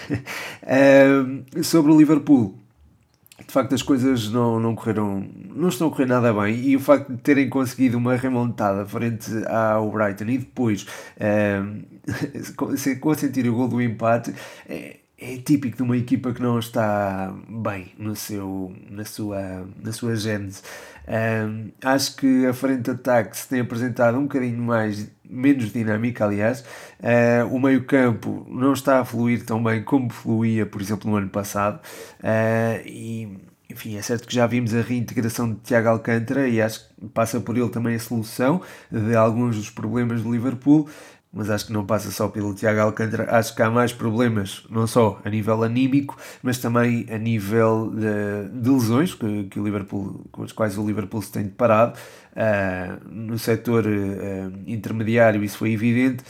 um, 1.56 1.62
sobre 1.64 1.90
o 1.90 1.98
Liverpool 1.98 2.54
de 3.48 3.54
facto 3.54 3.74
as 3.74 3.82
coisas 3.82 4.30
não, 4.30 4.60
não 4.60 4.74
correram, 4.74 5.26
não 5.54 5.70
estão 5.70 5.88
a 5.88 5.90
correr 5.90 6.04
nada 6.04 6.34
bem 6.34 6.54
e 6.54 6.76
o 6.76 6.80
facto 6.80 7.10
de 7.10 7.16
terem 7.16 7.48
conseguido 7.48 7.96
uma 7.96 8.14
remontada 8.14 8.84
frente 8.84 9.30
ao 9.46 9.90
Brighton 9.90 10.26
e 10.26 10.38
depois 10.38 10.82
uh, 11.16 13.00
consentir 13.00 13.48
o 13.48 13.54
gol 13.54 13.68
do 13.68 13.80
empate 13.80 14.34
é, 14.68 14.98
é 15.16 15.38
típico 15.38 15.78
de 15.78 15.82
uma 15.82 15.96
equipa 15.96 16.32
que 16.34 16.42
não 16.42 16.58
está 16.58 17.34
bem 17.48 17.90
no 17.98 18.14
seu, 18.14 18.72
na, 18.90 19.06
sua, 19.06 19.66
na 19.82 19.92
sua 19.92 20.14
gênese. 20.14 20.62
Um, 21.08 21.70
acho 21.82 22.16
que 22.16 22.44
a 22.44 22.52
frente 22.52 22.82
de 22.82 22.90
ataque 22.90 23.34
se 23.34 23.48
tem 23.48 23.60
apresentado 23.60 24.18
um 24.18 24.24
bocadinho 24.24 24.62
mais, 24.62 25.10
menos 25.28 25.72
dinâmica, 25.72 26.24
aliás. 26.24 26.64
Uh, 27.00 27.54
o 27.54 27.60
meio-campo 27.60 28.46
não 28.48 28.72
está 28.72 29.00
a 29.00 29.04
fluir 29.04 29.44
tão 29.44 29.62
bem 29.62 29.82
como 29.82 30.10
fluía, 30.10 30.64
por 30.66 30.80
exemplo, 30.80 31.10
no 31.10 31.16
ano 31.16 31.28
passado. 31.28 31.80
Uh, 32.20 32.86
e, 32.86 33.38
enfim, 33.70 33.96
é 33.96 34.02
certo 34.02 34.26
que 34.26 34.34
já 34.34 34.46
vimos 34.46 34.74
a 34.74 34.80
reintegração 34.80 35.52
de 35.52 35.60
Tiago 35.60 35.88
Alcântara 35.88 36.48
e 36.48 36.60
acho 36.60 36.88
que 36.88 37.06
passa 37.08 37.38
por 37.40 37.56
ele 37.56 37.68
também 37.68 37.94
a 37.94 38.00
solução 38.00 38.62
de 38.90 39.14
alguns 39.14 39.56
dos 39.56 39.70
problemas 39.70 40.22
do 40.22 40.32
Liverpool 40.32 40.88
mas 41.32 41.50
acho 41.50 41.66
que 41.66 41.72
não 41.72 41.84
passa 41.84 42.10
só 42.10 42.28
pelo 42.28 42.54
Tiago 42.54 42.80
Alcântara, 42.80 43.36
acho 43.36 43.54
que 43.54 43.62
há 43.62 43.70
mais 43.70 43.92
problemas, 43.92 44.64
não 44.70 44.86
só 44.86 45.20
a 45.24 45.28
nível 45.28 45.62
anímico, 45.62 46.16
mas 46.42 46.58
também 46.58 47.06
a 47.10 47.18
nível 47.18 47.92
de, 47.94 48.60
de 48.60 48.70
lesões 48.70 49.14
que, 49.14 49.44
que, 49.44 49.60
o 49.60 49.64
Liverpool, 49.64 50.26
com 50.32 50.42
as 50.42 50.52
quais 50.52 50.78
o 50.78 50.86
Liverpool 50.86 51.20
se 51.20 51.32
tem 51.32 51.44
deparado. 51.44 51.98
Uh, 52.38 53.08
no 53.10 53.36
setor 53.36 53.84
uh, 53.84 54.52
intermediário 54.64 55.42
isso 55.42 55.58
foi 55.58 55.72
evidente, 55.72 56.22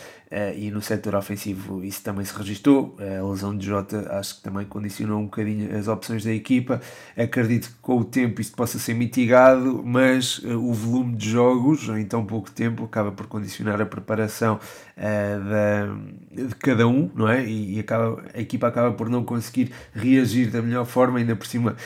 e 0.56 0.70
no 0.70 0.82
setor 0.82 1.14
ofensivo 1.14 1.82
isso 1.82 2.02
também 2.02 2.24
se 2.24 2.36
registou. 2.36 2.96
Uh, 2.98 3.26
a 3.26 3.30
lesão 3.30 3.56
de 3.56 3.66
Jota 3.66 4.06
acho 4.12 4.36
que 4.36 4.42
também 4.42 4.66
condicionou 4.66 5.20
um 5.20 5.24
bocadinho 5.24 5.74
as 5.76 5.88
opções 5.88 6.24
da 6.24 6.32
equipa. 6.32 6.80
Acredito 7.16 7.68
que 7.68 7.74
com 7.80 7.98
o 7.98 8.04
tempo 8.04 8.40
isto 8.40 8.54
possa 8.54 8.78
ser 8.78 8.94
mitigado, 8.94 9.82
mas 9.84 10.38
uh, 10.40 10.58
o 10.58 10.72
volume 10.74 11.16
de 11.16 11.30
jogos 11.30 11.88
em 11.88 12.04
tão 12.04 12.26
pouco 12.26 12.50
tempo 12.50 12.84
acaba 12.84 13.10
por 13.10 13.26
condicionar 13.26 13.80
a 13.80 13.86
preparação 13.86 14.60
da, 14.96 16.44
de 16.44 16.54
cada 16.56 16.86
um, 16.88 17.08
não 17.14 17.28
é? 17.28 17.44
E, 17.44 17.78
acaba, 17.78 18.20
a 18.34 18.40
equipa 18.40 18.66
acaba 18.66 18.92
por 18.92 19.08
não 19.08 19.22
conseguir 19.24 19.70
reagir 19.94 20.50
da 20.50 20.60
melhor 20.60 20.84
forma. 20.84 21.20
Ainda 21.20 21.36
por 21.36 21.46
cima, 21.46 21.76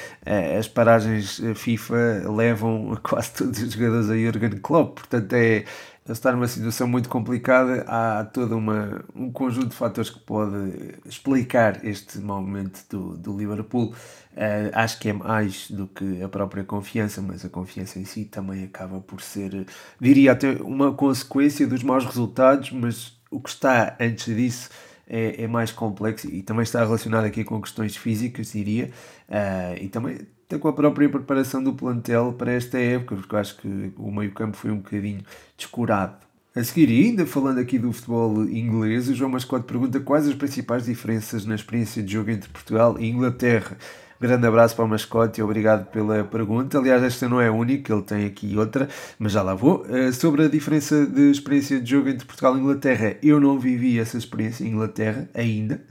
as 0.59 0.67
paragens 0.67 1.41
FIFA 1.55 2.25
levam 2.35 2.99
quase 3.03 3.35
todos 3.35 3.63
os 3.63 3.73
jogadores 3.73 4.09
a 4.09 4.17
Jurgen 4.17 4.59
Klopp, 4.63 5.01
portanto 5.01 5.33
é 5.35 5.65
está 6.11 6.33
numa 6.33 6.49
situação 6.49 6.89
muito 6.89 7.09
complicada, 7.09 7.85
há 7.87 8.25
todo 8.25 8.57
uma, 8.57 9.05
um 9.15 9.31
conjunto 9.31 9.69
de 9.69 9.77
fatores 9.77 10.11
que 10.11 10.19
pode 10.19 10.99
explicar 11.05 11.85
este 11.85 12.19
mau 12.19 12.43
momento 12.43 12.85
do, 12.91 13.17
do 13.17 13.39
Liverpool. 13.39 13.95
Uh, 14.33 14.73
acho 14.73 14.99
que 14.99 15.11
é 15.11 15.13
mais 15.13 15.71
do 15.71 15.87
que 15.87 16.23
a 16.23 16.29
própria 16.29 16.65
confiança, 16.65 17.23
mas 17.23 17.45
a 17.45 17.49
confiança 17.49 18.01
em 18.01 18.05
si 18.05 18.25
também 18.25 18.65
acaba 18.65 19.01
por 19.01 19.21
ser, 19.21 19.67
diria 20.01 20.33
até, 20.33 20.51
uma 20.63 20.93
consequência 20.93 21.67
dos 21.67 21.85
maus 21.85 22.05
resultados, 22.05 22.73
mas 22.73 23.17
o 23.31 23.41
que 23.41 23.51
está 23.51 23.97
antes 24.01 24.35
disso 24.35 24.71
é, 25.07 25.45
é 25.45 25.47
mais 25.47 25.71
complexo 25.71 26.29
e 26.29 26.43
também 26.43 26.65
está 26.65 26.81
relacionado 26.81 27.27
aqui 27.27 27.45
com 27.45 27.61
questões 27.61 27.97
físicas, 27.97 28.53
diria, 28.53 28.91
uh, 29.29 29.77
e 29.81 29.89
também 29.89 30.19
até 30.53 30.59
com 30.59 30.69
a 30.69 30.73
própria 30.73 31.09
preparação 31.09 31.63
do 31.65 31.73
plantel 31.73 32.35
para 32.37 32.53
esta 32.53 32.79
época, 32.79 33.17
porque 33.17 33.35
eu 33.35 33.39
acho 33.39 33.57
que 33.57 33.93
o 33.97 34.11
meio-campo 34.11 34.55
foi 34.55 34.71
um 34.71 34.77
bocadinho 34.77 35.23
descurado. 35.57 36.17
A 36.55 36.63
seguir, 36.63 36.91
ainda 36.91 37.25
falando 37.25 37.59
aqui 37.59 37.79
do 37.79 37.91
futebol 37.91 38.45
inglês, 38.45 39.09
o 39.09 39.15
João 39.15 39.31
Mascote 39.31 39.65
pergunta 39.65 39.99
quais 40.01 40.29
as 40.29 40.35
principais 40.35 40.85
diferenças 40.85 41.47
na 41.47 41.55
experiência 41.55 42.03
de 42.03 42.13
jogo 42.13 42.31
entre 42.31 42.51
Portugal 42.51 42.97
e 43.01 43.09
Inglaterra. 43.09 43.79
Grande 44.21 44.47
abraço 44.47 44.77
para 44.77 44.85
o 44.85 44.89
mascote 44.89 45.41
e 45.41 45.43
obrigado 45.43 45.91
pela 45.91 46.23
pergunta. 46.23 46.79
Aliás, 46.79 47.03
esta 47.03 47.29
não 47.29 47.41
é 47.41 47.49
a 47.49 47.53
única, 47.53 47.93
ele 47.93 48.03
tem 48.03 48.25
aqui 48.27 48.57
outra, 48.57 48.89
mas 49.19 49.33
já 49.33 49.43
lá 49.43 49.55
vou. 49.55 49.85
Uh, 49.89 50.13
sobre 50.13 50.45
a 50.45 50.49
diferença 50.49 51.07
de 51.07 51.31
experiência 51.31 51.81
de 51.81 51.91
jogo 51.91 52.09
entre 52.09 52.27
Portugal 52.27 52.57
e 52.57 52.61
Inglaterra, 52.61 53.17
eu 53.21 53.41
não 53.41 53.59
vivi 53.59 53.99
essa 53.99 54.17
experiência 54.19 54.63
em 54.63 54.69
Inglaterra 54.69 55.29
ainda, 55.35 55.83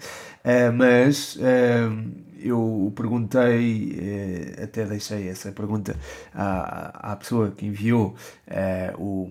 uh, 0.46 0.72
mas 0.74 1.36
uh, 1.36 2.31
eu 2.42 2.92
perguntei, 2.96 4.56
até 4.62 4.86
deixei 4.86 5.30
essa 5.30 5.52
pergunta 5.52 5.96
à, 6.34 7.12
à 7.12 7.16
pessoa 7.16 7.52
que 7.52 7.66
enviou 7.66 8.16
o, 8.98 9.30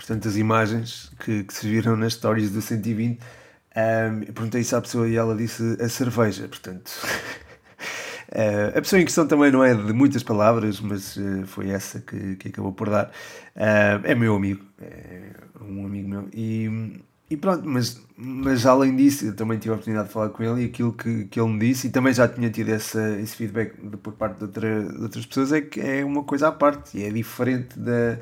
portanto, 0.00 0.28
as 0.28 0.36
imagens 0.36 1.12
que, 1.20 1.44
que 1.44 1.52
se 1.54 1.68
viram 1.68 1.96
nas 1.96 2.14
stories 2.14 2.50
do 2.50 2.62
120. 2.62 3.20
Um, 3.70 4.20
perguntei 4.32 4.62
isso 4.62 4.74
à 4.74 4.80
pessoa 4.80 5.08
e 5.08 5.16
ela 5.16 5.36
disse 5.36 5.76
a 5.80 5.88
cerveja, 5.88 6.48
portanto. 6.48 6.90
Uh, 8.28 8.74
a 8.76 8.80
pessoa 8.80 9.00
em 9.00 9.04
questão 9.04 9.26
também 9.26 9.52
não 9.52 9.62
é 9.62 9.74
de 9.74 9.92
muitas 9.92 10.22
palavras, 10.22 10.80
mas 10.80 11.16
uh, 11.16 11.46
foi 11.46 11.70
essa 11.70 12.00
que, 12.00 12.36
que 12.36 12.48
acabou 12.48 12.72
por 12.72 12.90
dar. 12.90 13.06
Uh, 13.54 14.04
é 14.04 14.14
meu 14.14 14.34
amigo, 14.34 14.64
é 14.80 15.32
um 15.60 15.86
amigo 15.86 16.08
meu. 16.08 16.28
E, 16.32 17.00
e 17.30 17.36
pronto, 17.36 17.62
mas, 17.66 18.02
mas 18.16 18.66
além 18.66 18.96
disso, 18.96 19.26
eu 19.26 19.36
também 19.36 19.56
tive 19.56 19.70
a 19.70 19.74
oportunidade 19.74 20.08
de 20.08 20.12
falar 20.14 20.30
com 20.30 20.42
ele 20.42 20.62
e 20.62 20.64
aquilo 20.66 20.92
que, 20.92 21.26
que 21.26 21.40
ele 21.40 21.48
me 21.50 21.60
disse, 21.60 21.86
e 21.86 21.90
também 21.90 22.12
já 22.12 22.26
tinha 22.26 22.50
tido 22.50 22.70
essa, 22.70 23.16
esse 23.20 23.36
feedback 23.36 23.80
de, 23.80 23.96
por 23.96 24.14
parte 24.14 24.38
de, 24.38 24.44
outra, 24.44 24.84
de 24.84 25.02
outras 25.02 25.24
pessoas, 25.24 25.52
é 25.52 25.60
que 25.60 25.80
é 25.80 26.04
uma 26.04 26.24
coisa 26.24 26.48
à 26.48 26.52
parte 26.52 26.98
e 26.98 27.04
é 27.04 27.10
diferente 27.10 27.78
da, 27.78 28.18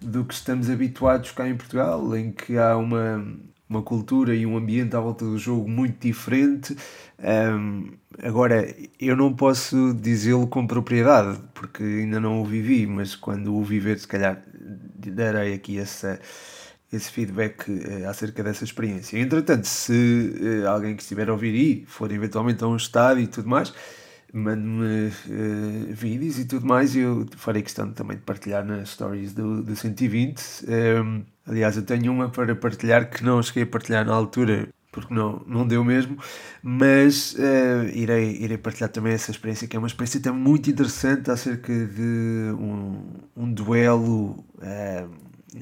do 0.00 0.24
que 0.24 0.34
estamos 0.34 0.68
habituados 0.68 1.30
cá 1.30 1.48
em 1.48 1.56
Portugal, 1.56 2.16
em 2.16 2.32
que 2.32 2.58
há 2.58 2.76
uma, 2.76 3.24
uma 3.68 3.82
cultura 3.82 4.34
e 4.34 4.44
um 4.44 4.56
ambiente 4.56 4.96
à 4.96 5.00
volta 5.00 5.24
do 5.24 5.38
jogo 5.38 5.68
muito 5.68 6.00
diferente. 6.00 6.76
Um, 7.20 7.92
agora, 8.20 8.74
eu 8.98 9.14
não 9.14 9.32
posso 9.32 9.94
dizê-lo 9.94 10.48
com 10.48 10.66
propriedade, 10.66 11.38
porque 11.54 11.84
ainda 11.84 12.18
não 12.18 12.40
o 12.40 12.44
vivi, 12.44 12.86
mas 12.86 13.14
quando 13.14 13.54
o 13.54 13.62
viver, 13.62 13.98
se 14.00 14.08
calhar 14.08 14.42
darei 14.96 15.54
aqui 15.54 15.78
essa, 15.78 16.18
esse 16.92 17.10
feedback 17.10 17.70
uh, 17.70 18.08
acerca 18.08 18.42
dessa 18.42 18.64
experiência. 18.64 19.18
Entretanto, 19.18 19.66
se 19.66 20.62
uh, 20.62 20.68
alguém 20.68 20.96
que 20.96 21.02
estiver 21.02 21.28
a 21.28 21.32
ouvir 21.32 21.54
e 21.54 21.84
for 21.86 22.10
eventualmente 22.10 22.64
a 22.64 22.66
um 22.66 22.76
estádio 22.76 23.24
e 23.24 23.26
tudo 23.26 23.48
mais, 23.48 23.72
mande-me 24.32 25.08
uh, 25.08 25.92
vídeos 25.94 26.38
e 26.38 26.44
tudo 26.46 26.66
mais, 26.66 26.96
eu 26.96 27.26
farei 27.36 27.62
questão 27.62 27.92
também 27.92 28.16
de 28.16 28.22
partilhar 28.22 28.64
nas 28.64 28.90
stories 28.90 29.32
do, 29.32 29.62
do 29.62 29.76
120. 29.76 30.40
Um, 30.66 31.24
aliás, 31.46 31.76
eu 31.76 31.82
tenho 31.82 32.12
uma 32.12 32.28
para 32.30 32.54
partilhar 32.54 33.10
que 33.10 33.22
não 33.22 33.42
cheguei 33.42 33.64
a 33.64 33.66
partilhar 33.66 34.06
na 34.06 34.14
altura 34.14 34.68
porque 34.90 35.12
não, 35.12 35.42
não 35.46 35.66
deu 35.66 35.84
mesmo, 35.84 36.18
mas 36.62 37.34
uh, 37.34 37.88
irei, 37.92 38.36
irei 38.40 38.56
partilhar 38.56 38.90
também 38.90 39.12
essa 39.12 39.30
experiência, 39.30 39.68
que 39.68 39.76
é 39.76 39.78
uma 39.78 39.86
experiência 39.86 40.20
também 40.20 40.40
muito 40.40 40.70
interessante 40.70 41.30
acerca 41.30 41.72
de 41.72 42.52
um, 42.58 43.02
um 43.36 43.52
duelo. 43.52 44.44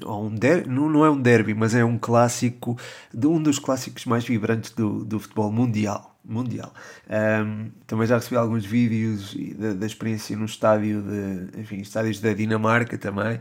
Ou 0.04 0.26
um 0.26 0.34
der, 0.34 0.66
não, 0.66 0.88
não 0.88 1.04
é 1.04 1.10
um 1.10 1.20
derby, 1.20 1.54
mas 1.54 1.74
é 1.74 1.84
um 1.84 1.98
clássico, 1.98 2.76
de 3.12 3.26
um 3.26 3.42
dos 3.42 3.58
clássicos 3.58 4.04
mais 4.04 4.24
vibrantes 4.24 4.70
do, 4.72 5.04
do 5.04 5.18
futebol 5.18 5.50
mundial. 5.50 6.16
mundial. 6.24 6.72
Um, 7.08 7.70
também 7.86 8.06
já 8.06 8.16
recebi 8.16 8.36
alguns 8.36 8.64
vídeos 8.64 9.36
da, 9.56 9.74
da 9.74 9.86
experiência 9.86 10.36
no 10.36 10.44
estádio 10.44 11.02
de, 11.02 11.60
enfim, 11.60 11.76
estádios 11.76 12.20
da 12.20 12.32
Dinamarca 12.32 12.98
também, 12.98 13.40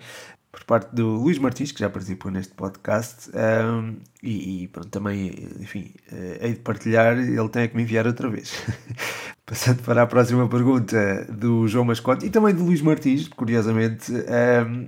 por 0.56 0.64
parte 0.64 0.96
do 0.96 1.18
Luís 1.18 1.38
Martins, 1.38 1.74
que 1.74 1.82
já 1.82 1.90
participou 1.90 2.32
neste 2.32 2.54
podcast, 2.54 3.30
um, 3.30 3.98
e, 4.24 4.64
e 4.64 4.68
pronto, 4.70 4.88
também, 4.88 5.50
enfim, 5.60 5.92
uh, 6.14 6.46
hei 6.46 6.54
de 6.54 6.60
partilhar, 6.60 7.18
ele 7.18 7.50
tem 7.50 7.68
que 7.68 7.76
me 7.76 7.84
enviar 7.84 8.08
outra 8.08 8.30
vez. 8.30 8.54
Passando 9.46 9.84
para 9.84 10.04
a 10.04 10.08
próxima 10.08 10.48
pergunta 10.48 11.26
do 11.26 11.68
João 11.68 11.84
Mascote 11.84 12.26
e 12.26 12.30
também 12.30 12.56
do 12.56 12.64
Luís 12.64 12.82
Martins, 12.82 13.28
curiosamente, 13.28 14.12
um, 14.14 14.88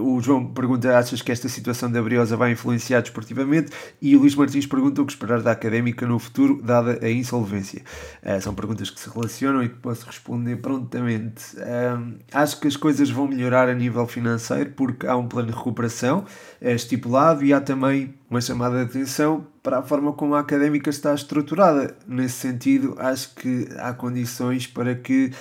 o 0.00 0.20
João 0.20 0.46
pergunta: 0.46 0.96
achas 0.96 1.22
que 1.22 1.32
esta 1.32 1.48
situação 1.48 1.90
da 1.90 2.02
Briosa 2.02 2.36
vai 2.36 2.52
influenciar 2.52 3.00
desportivamente? 3.00 3.70
E 4.00 4.16
o 4.16 4.20
Luís 4.20 4.34
Martins 4.34 4.66
pergunta 4.66 5.02
o 5.02 5.06
que 5.06 5.12
esperar 5.12 5.42
da 5.42 5.52
académica 5.52 6.06
no 6.06 6.18
futuro, 6.18 6.60
dada 6.62 6.98
a 7.02 7.10
insolvência. 7.10 7.82
Uh, 8.22 8.40
são 8.40 8.54
perguntas 8.54 8.90
que 8.90 9.00
se 9.00 9.08
relacionam 9.10 9.62
e 9.62 9.68
que 9.68 9.76
posso 9.76 10.06
responder 10.06 10.56
prontamente. 10.56 11.56
Uh, 11.56 12.18
acho 12.32 12.60
que 12.60 12.68
as 12.68 12.76
coisas 12.76 13.10
vão 13.10 13.28
melhorar 13.28 13.68
a 13.68 13.74
nível 13.74 14.06
financeiro 14.06 14.70
porque 14.76 15.06
há 15.06 15.16
um 15.16 15.26
plano 15.26 15.50
de 15.50 15.56
recuperação 15.56 16.24
uh, 16.60 16.68
estipulado 16.68 17.44
e 17.44 17.52
há 17.52 17.60
também 17.60 18.14
uma 18.28 18.40
chamada 18.40 18.76
de 18.76 18.90
atenção 18.90 19.46
para 19.62 19.80
a 19.80 19.82
forma 19.82 20.12
como 20.12 20.34
a 20.34 20.40
académica 20.40 20.88
está 20.88 21.14
estruturada. 21.14 21.96
Nesse 22.06 22.36
sentido, 22.36 22.94
acho 22.98 23.34
que 23.34 23.68
há 23.78 23.92
condições 23.92 24.66
para 24.66 24.94
que 24.94 25.32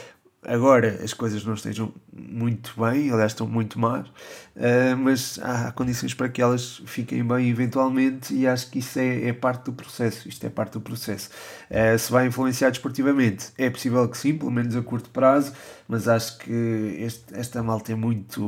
agora 0.45 0.99
as 1.03 1.13
coisas 1.13 1.43
não 1.43 1.53
estejam 1.53 1.93
muito 2.13 2.73
bem, 2.79 3.11
aliás 3.11 3.33
estão 3.33 3.47
muito 3.47 3.77
más, 3.77 4.07
uh, 4.07 4.97
mas 4.97 5.37
há 5.41 5.71
condições 5.71 6.13
para 6.13 6.29
que 6.29 6.41
elas 6.41 6.81
fiquem 6.85 7.23
bem 7.25 7.49
eventualmente 7.49 8.33
e 8.33 8.47
acho 8.47 8.69
que 8.69 8.79
isso 8.79 8.99
é, 8.99 9.27
é 9.27 9.33
parte 9.33 9.65
do 9.65 9.73
processo, 9.73 10.29
isto 10.29 10.45
é 10.45 10.49
parte 10.49 10.73
do 10.73 10.81
processo. 10.81 11.29
Uh, 11.69 11.97
se 11.97 12.11
vai 12.11 12.27
influenciar 12.27 12.69
desportivamente, 12.69 13.47
é 13.57 13.69
possível 13.69 14.07
que 14.07 14.17
sim, 14.17 14.37
pelo 14.37 14.51
menos 14.51 14.75
a 14.75 14.81
curto 14.81 15.09
prazo, 15.09 15.53
mas 15.87 16.07
acho 16.07 16.37
que 16.39 16.95
este, 16.99 17.33
esta 17.33 17.61
malta 17.61 17.91
é 17.91 17.95
muito, 17.95 18.41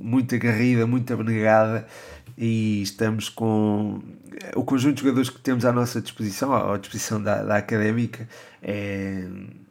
muito 0.00 0.34
agarrida, 0.34 0.86
muito 0.86 1.12
abnegada 1.12 1.86
e 2.36 2.82
estamos 2.82 3.28
com 3.28 4.02
o 4.54 4.64
conjunto 4.64 4.96
de 4.96 5.02
jogadores 5.02 5.30
que 5.30 5.40
temos 5.40 5.64
à 5.64 5.72
nossa 5.72 6.00
disposição, 6.00 6.54
à 6.54 6.76
disposição 6.76 7.22
da, 7.22 7.42
da 7.42 7.56
académica, 7.56 8.28
é 8.62 9.26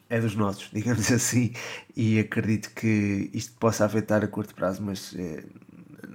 é 0.09 0.19
dos 0.19 0.35
nossos, 0.35 0.69
digamos 0.73 1.11
assim, 1.11 1.53
e 1.95 2.19
acredito 2.19 2.71
que 2.73 3.29
isto 3.33 3.53
possa 3.59 3.85
afetar 3.85 4.23
a 4.23 4.27
curto 4.27 4.53
prazo, 4.53 4.81
mas 4.83 5.15
é, 5.17 5.43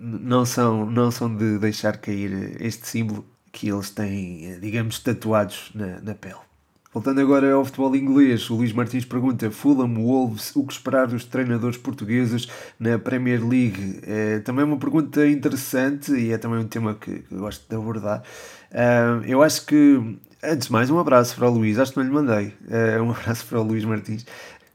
não, 0.01 0.45
são, 0.45 0.87
não 0.87 1.11
são 1.11 1.35
de 1.35 1.59
deixar 1.59 1.99
cair 1.99 2.57
este 2.61 2.87
símbolo 2.87 3.25
que 3.53 3.69
eles 3.69 3.91
têm, 3.91 4.59
digamos, 4.61 4.99
tatuados 5.01 5.71
na, 5.75 6.01
na 6.01 6.15
pele. 6.15 6.51
Voltando 6.93 7.21
agora 7.21 7.53
ao 7.53 7.65
futebol 7.65 7.95
inglês, 7.95 8.51
o 8.51 8.57
Luís 8.57 8.73
Martins 8.73 9.05
pergunta: 9.05 9.49
Fulham, 9.49 9.95
Wolves, 9.95 10.57
o 10.57 10.67
que 10.67 10.73
esperar 10.73 11.07
dos 11.07 11.25
treinadores 11.25 11.77
portugueses 11.77 12.49
na 12.81 12.99
Premier 12.99 13.47
League? 13.47 14.01
É 14.03 14.41
também 14.41 14.65
uma 14.65 14.77
pergunta 14.77 15.25
interessante 15.25 16.13
e 16.13 16.33
é 16.33 16.39
também 16.39 16.59
um 16.59 16.67
tema 16.67 16.97
que, 16.97 17.21
que 17.21 17.35
gosto 17.37 17.65
de 17.69 17.77
abordar. 17.77 18.25
Uh, 18.73 19.25
eu 19.25 19.41
acho 19.41 19.67
que, 19.67 20.19
antes 20.43 20.67
de 20.67 20.73
mais, 20.73 20.91
um 20.91 20.99
abraço 20.99 21.37
para 21.37 21.49
o 21.49 21.51
Luís, 21.51 21.79
acho 21.79 21.93
que 21.93 21.99
não 21.99 22.05
lhe 22.05 22.13
mandei. 22.13 22.55
Uh, 22.69 23.03
um 23.03 23.11
abraço 23.13 23.47
para 23.47 23.61
o 23.61 23.63
Luís 23.63 23.85
Martins. 23.85 24.25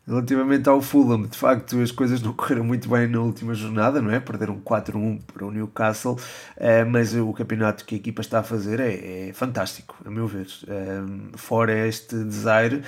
Relativamente 0.08 0.70
ao 0.70 0.84
Fulham, 0.84 1.24
de 1.24 1.36
facto 1.36 1.82
as 1.82 1.92
coisas 1.92 2.22
não 2.22 2.32
correram 2.38 2.64
muito 2.64 2.88
bem 2.88 3.08
na 3.08 3.20
última 3.20 3.56
jornada, 3.56 4.00
não 4.00 4.12
é? 4.12 4.20
Perderam 4.20 4.62
4-1 4.62 5.20
para 5.34 5.44
o 5.44 5.50
Newcastle, 5.50 6.16
eh, 6.58 6.84
mas 6.84 7.16
o 7.16 7.34
campeonato 7.34 7.84
que 7.84 7.96
a 7.96 7.98
equipa 7.98 8.22
está 8.22 8.40
a 8.42 8.44
fazer 8.44 8.80
é, 8.80 9.30
é 9.30 9.34
fantástico, 9.34 9.96
a 10.06 10.12
meu 10.12 10.28
ver. 10.28 10.46
Eh, 10.68 11.02
fora 11.36 11.88
este 11.88 12.24
desaire, 12.24 12.84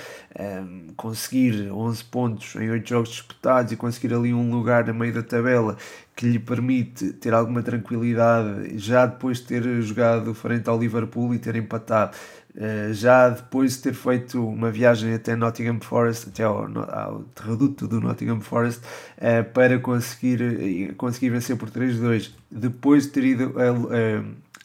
conseguir 0.96 1.72
11 1.72 2.04
pontos 2.04 2.54
em 2.54 2.70
8 2.70 2.88
jogos 2.88 3.08
disputados 3.08 3.72
e 3.72 3.76
conseguir 3.76 4.14
ali 4.14 4.32
um 4.32 4.52
lugar 4.52 4.88
a 4.88 4.92
meio 4.92 5.12
da 5.12 5.22
tabela 5.24 5.76
que 6.18 6.26
lhe 6.26 6.40
permite 6.40 7.12
ter 7.12 7.32
alguma 7.32 7.62
tranquilidade 7.62 8.76
já 8.76 9.06
depois 9.06 9.38
de 9.38 9.44
ter 9.44 9.82
jogado 9.82 10.34
frente 10.34 10.68
ao 10.68 10.76
Liverpool 10.76 11.32
e 11.32 11.38
ter 11.38 11.54
empatado 11.54 12.16
eh, 12.56 12.88
já 12.92 13.28
depois 13.28 13.76
de 13.76 13.82
ter 13.82 13.94
feito 13.94 14.44
uma 14.44 14.68
viagem 14.68 15.14
até 15.14 15.36
Nottingham 15.36 15.78
Forest, 15.80 16.30
até 16.30 16.42
ao, 16.42 16.64
ao 16.90 17.22
terraduto 17.36 17.86
do 17.86 18.00
Nottingham 18.00 18.40
Forest, 18.40 18.80
uh, 18.80 19.48
para 19.54 19.78
conseguir, 19.78 20.90
uh, 20.90 20.94
conseguir 20.96 21.30
vencer 21.30 21.56
por 21.56 21.70
3-2, 21.70 22.32
depois 22.50 23.04
de 23.04 23.10
ter 23.10 23.24
ido 23.24 23.54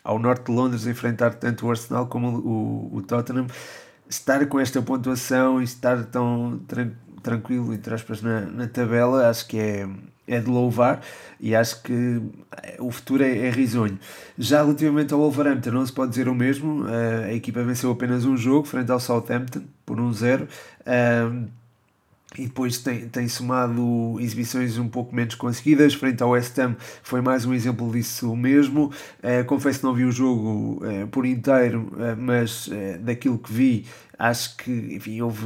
ao 0.03 0.17
norte 0.17 0.47
de 0.47 0.51
Londres 0.53 0.87
enfrentar 0.87 1.35
tanto 1.35 1.67
o 1.67 1.69
Arsenal 1.69 2.07
como 2.07 2.29
o, 2.29 2.97
o, 2.97 3.01
Tottenham, 3.03 3.45
estar 4.09 4.43
com 4.47 4.59
esta 4.59 4.81
pontuação 4.81 5.61
e 5.61 5.65
estar 5.65 6.03
tão 6.05 6.59
tran 6.67 6.89
tranquilo, 7.21 7.73
entre 7.75 7.93
aspas, 7.93 8.23
na, 8.23 8.41
na 8.41 8.67
tabela, 8.67 9.29
acho 9.29 9.47
que 9.47 9.57
é 9.57 9.87
é 10.27 10.39
de 10.39 10.49
louvar 10.49 11.01
e 11.39 11.55
acho 11.55 11.81
que 11.83 12.21
eh, 12.63 12.77
o 12.79 12.91
futuro 12.91 13.23
é, 13.23 13.37
é 13.37 13.49
risonho. 13.49 13.99
Já 14.37 14.63
relativamente 14.63 15.13
ao 15.13 15.19
Wolverhampton, 15.19 15.71
não 15.71 15.85
se 15.85 15.91
pode 15.91 16.11
dizer 16.11 16.27
o 16.27 16.35
mesmo. 16.35 16.83
Uh, 16.83 17.25
a 17.25 17.33
equipa 17.33 17.61
venceu 17.63 17.91
apenas 17.91 18.25
um 18.25 18.37
jogo 18.37 18.65
frente 18.65 18.91
ao 18.91 18.99
Southampton 18.99 19.63
por 19.85 19.97
1-0. 19.97 20.47
Um 20.87 21.63
e 22.37 22.47
depois 22.47 22.79
tem, 22.79 23.07
tem 23.09 23.27
somado 23.27 24.17
exibições 24.19 24.77
um 24.77 24.87
pouco 24.87 25.15
menos 25.15 25.35
conseguidas. 25.35 25.93
Frente 25.93 26.21
ao 26.23 26.31
West 26.31 26.57
Ham 26.57 26.75
foi 27.03 27.21
mais 27.21 27.45
um 27.45 27.53
exemplo 27.53 27.91
disso 27.91 28.35
mesmo. 28.35 28.91
Uh, 29.19 29.45
confesso 29.45 29.79
que 29.79 29.85
não 29.85 29.93
vi 29.93 30.03
o 30.03 30.11
jogo 30.11 30.83
uh, 30.83 31.07
por 31.07 31.25
inteiro, 31.25 31.91
uh, 31.93 32.17
mas 32.17 32.69
daquilo 33.01 33.37
que 33.37 33.51
vi, 33.51 33.85
acho 34.17 34.57
que 34.57 34.71
enfim, 34.71 35.21
houve 35.21 35.45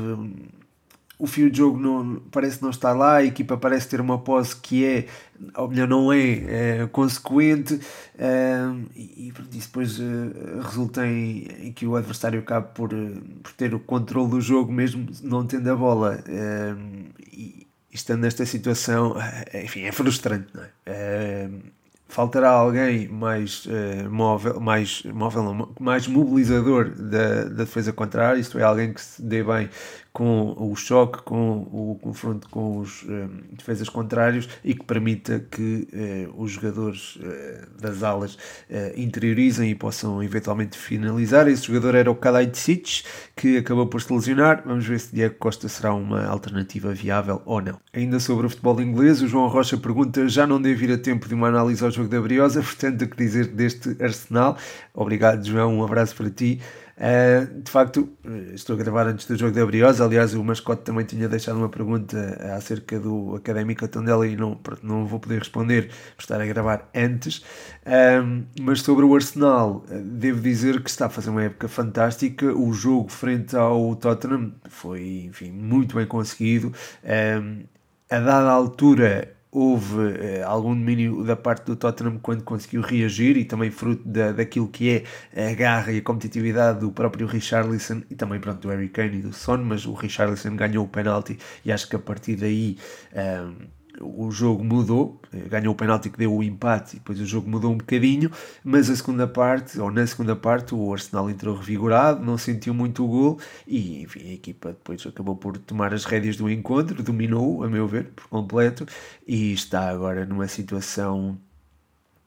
o 1.20 1.26
fio 1.26 1.50
de 1.50 1.58
jogo 1.58 1.80
não, 1.80 2.22
parece 2.32 2.62
não 2.62 2.70
estar 2.70 2.94
lá, 2.94 3.16
a 3.16 3.24
equipa 3.24 3.58
parece 3.58 3.88
ter 3.88 4.00
uma 4.00 4.20
posse 4.20 4.56
que 4.56 4.86
é, 4.86 5.08
ou 5.56 5.68
melhor, 5.68 5.88
não 5.88 6.14
é, 6.14 6.82
é 6.82 6.88
consequente, 6.92 7.80
é, 8.18 8.60
e, 8.96 9.34
e 9.52 9.58
isso 9.58 9.68
depois 9.68 10.00
é, 10.00 10.62
resulta 10.62 11.08
em, 11.08 11.48
em, 11.68 11.72
que 11.72 11.88
o 11.88 11.96
adversário 11.96 12.40
acabe 12.40 12.68
por, 12.76 12.94
eh, 12.94 13.20
por 13.42 13.52
ter 13.54 13.74
o 13.74 13.80
controle 13.80 14.30
do 14.30 14.42
jogo, 14.42 14.72
mesmo 14.72 15.08
não 15.24 15.46
tendo 15.46 15.72
a 15.72 15.76
bola. 15.76 16.24
e 17.34 17.66
estando 17.92 18.22
nesta 18.22 18.46
situação, 18.46 19.16
enfim, 19.56 19.82
é 19.82 19.92
frustrante, 19.92 20.48
não 20.54 20.64
é? 20.86 21.50
faltará 22.08 22.50
alguém 22.50 23.08
mais 23.08 23.66
uh, 23.66 24.10
móvel, 24.10 24.60
mais 24.60 25.04
móvel, 25.04 25.70
mais 25.80 26.08
mobilizador 26.08 26.90
da, 26.90 27.44
da 27.44 27.64
defesa 27.64 27.92
contrária, 27.92 28.40
isto 28.40 28.58
é, 28.58 28.64
alguém 28.64 28.94
que 28.94 29.02
se 29.02 29.22
dê 29.22 29.44
bem 29.44 29.70
com 30.18 30.56
o 30.58 30.76
choque, 30.76 31.22
com 31.22 31.60
o 31.72 31.96
confronto 32.02 32.50
com 32.50 32.80
os 32.80 33.04
um, 33.04 33.08
eh, 33.08 33.28
defesas 33.52 33.88
contrários 33.88 34.50
e 34.64 34.74
que 34.74 34.84
permita 34.84 35.46
que 35.52 35.88
uh, 35.94 36.42
os 36.42 36.54
jogadores 36.54 37.18
uh, 37.18 37.80
das 37.80 38.02
alas 38.02 38.34
uh, 38.34 38.40
interiorizem 38.96 39.70
e 39.70 39.76
possam 39.76 40.24
eventualmente 40.24 40.76
finalizar. 40.76 41.48
Esse 41.48 41.68
jogador 41.68 41.94
era 41.94 42.10
o 42.10 42.16
Kalajdzic, 42.16 43.04
que 43.36 43.58
acabou 43.60 43.86
por 43.86 44.02
se 44.02 44.12
lesionar. 44.12 44.64
Vamos 44.66 44.88
ver 44.88 45.00
se 45.00 45.14
Diego 45.14 45.36
Costa 45.36 45.70
será 45.70 45.94
uma 45.94 46.26
alternativa 46.26 46.92
viável 46.96 47.44
ou 47.46 47.62
não. 47.62 47.80
Ainda 47.94 48.20
sobre 48.20 48.48
o 48.48 48.50
futebol 48.50 48.82
inglês, 48.82 49.22
o 49.22 49.28
João 49.28 49.48
Rocha 49.48 49.78
pergunta: 49.78 50.28
já 50.28 50.48
não 50.48 50.60
deve 50.60 50.86
ir 50.86 50.94
a 50.94 50.98
tempo 50.98 51.28
de 51.28 51.36
uma 51.36 51.50
análise 51.50 51.86
ao 51.86 51.92
jogo 51.92 52.10
da 52.10 52.20
Briosa, 52.20 52.64
portanto, 52.64 53.04
o 53.04 53.08
que 53.08 53.18
dizer 53.18 53.50
deste 53.50 53.96
Arsenal? 54.02 54.58
Obrigado, 54.96 55.46
João, 55.46 55.78
um 55.78 55.84
abraço 55.84 56.16
para 56.16 56.32
ti. 56.32 56.60
Uh, 56.98 57.62
de 57.62 57.70
facto, 57.70 58.10
estou 58.54 58.76
a 58.76 58.80
gravar 58.80 59.06
antes 59.06 59.28
do 59.28 59.38
jogo 59.38 59.54
da 59.54 59.66
Briosa. 59.66 60.04
Aliás, 60.04 60.34
o 60.34 60.44
mascote 60.44 60.82
também 60.82 61.06
tinha 61.06 61.30
deixado 61.30 61.58
uma 61.58 61.70
pergunta 61.70 62.18
acerca 62.56 63.00
do 63.00 63.36
Académico 63.36 63.88
Tondela 63.88 64.28
e 64.28 64.36
não, 64.36 64.60
não 64.82 65.06
vou 65.06 65.20
poder 65.20 65.40
responder 65.40 65.90
por 66.16 66.24
estar 66.24 66.42
a 66.42 66.46
gravar 66.46 66.90
antes. 66.96 67.38
Uh, 67.86 68.44
mas 68.60 68.82
sobre 68.82 69.06
o 69.06 69.14
Arsenal, 69.14 69.86
devo 69.90 70.42
dizer 70.42 70.82
que 70.82 70.90
está 70.90 71.06
a 71.06 71.10
fazer 71.10 71.30
uma 71.30 71.44
época 71.44 71.68
fantástica. 71.68 72.52
O 72.52 72.74
jogo 72.74 73.10
frente 73.10 73.56
ao 73.56 73.96
Tottenham 73.96 74.54
foi, 74.68 75.26
enfim, 75.28 75.52
muito 75.52 75.96
bem 75.96 76.08
conseguido. 76.08 76.74
Uh, 77.04 77.64
a 78.10 78.20
dada 78.20 78.50
altura, 78.50 79.37
houve 79.52 79.96
uh, 79.96 80.46
algum 80.46 80.76
domínio 80.76 81.24
da 81.24 81.36
parte 81.36 81.66
do 81.66 81.76
Tottenham 81.76 82.20
quando 82.20 82.44
conseguiu 82.44 82.82
reagir 82.82 83.38
e 83.38 83.46
também 83.46 83.72
fruto 83.72 84.08
da, 84.08 84.32
daquilo 84.32 84.68
que 84.68 85.04
é 85.34 85.50
a 85.50 85.54
garra 85.54 85.92
e 85.92 86.00
a 86.00 86.02
competitividade 86.02 86.80
do 86.80 86.92
próprio 86.92 87.28
Richarlison 87.28 88.02
e 88.10 88.16
também 88.16 88.40
pronto, 88.40 88.60
do 88.60 88.70
Harry 88.70 88.90
Kane 88.90 89.20
e 89.20 89.22
do 89.22 89.34
Son, 89.34 89.58
mas 89.58 89.86
o 89.86 89.94
Richarlison 89.94 90.56
ganhou 90.56 90.86
o 90.86 90.88
penalti 90.88 91.38
e 91.64 91.72
acho 91.72 91.90
que 91.90 91.96
a 91.96 92.00
partir 92.00 92.36
daí 92.36 92.78
um, 93.14 93.20
ehm, 93.20 93.77
o 94.02 94.30
jogo 94.32 94.64
mudou, 94.64 95.20
ganhou 95.50 95.74
o 95.74 95.76
penalti 95.76 96.10
que 96.10 96.18
deu 96.18 96.34
o 96.34 96.44
empate 96.44 96.96
e 96.96 97.00
depois 97.00 97.20
o 97.20 97.26
jogo 97.26 97.50
mudou 97.50 97.72
um 97.72 97.78
bocadinho, 97.78 98.32
mas 98.64 98.90
a 98.90 98.96
segunda 98.96 99.28
parte, 99.28 99.80
ou 99.80 99.92
na 99.92 100.06
segunda 100.06 100.36
parte, 100.36 100.76
o 100.76 100.94
Arsenal 100.94 101.30
entrou 101.30 101.56
revigorado, 101.56 102.24
não 102.24 102.38
sentiu 102.38 102.74
muito 102.74 103.04
o 103.04 103.08
gol 103.08 103.40
e 103.66 104.02
enfim, 104.02 104.30
a 104.30 104.34
equipa 104.34 104.70
depois 104.70 105.06
acabou 105.06 105.36
por 105.36 105.58
tomar 105.58 105.94
as 105.94 106.06
rédeas 106.06 106.38
do 106.38 106.50
encontro, 106.50 107.02
dominou, 107.02 107.64
a 107.64 107.70
meu 107.70 107.88
ver, 107.88 108.06
por 108.16 108.28
completo, 108.28 108.86
e 109.28 109.54
está 109.54 109.90
agora 109.90 110.26
numa 110.26 110.48
situação 110.48 111.38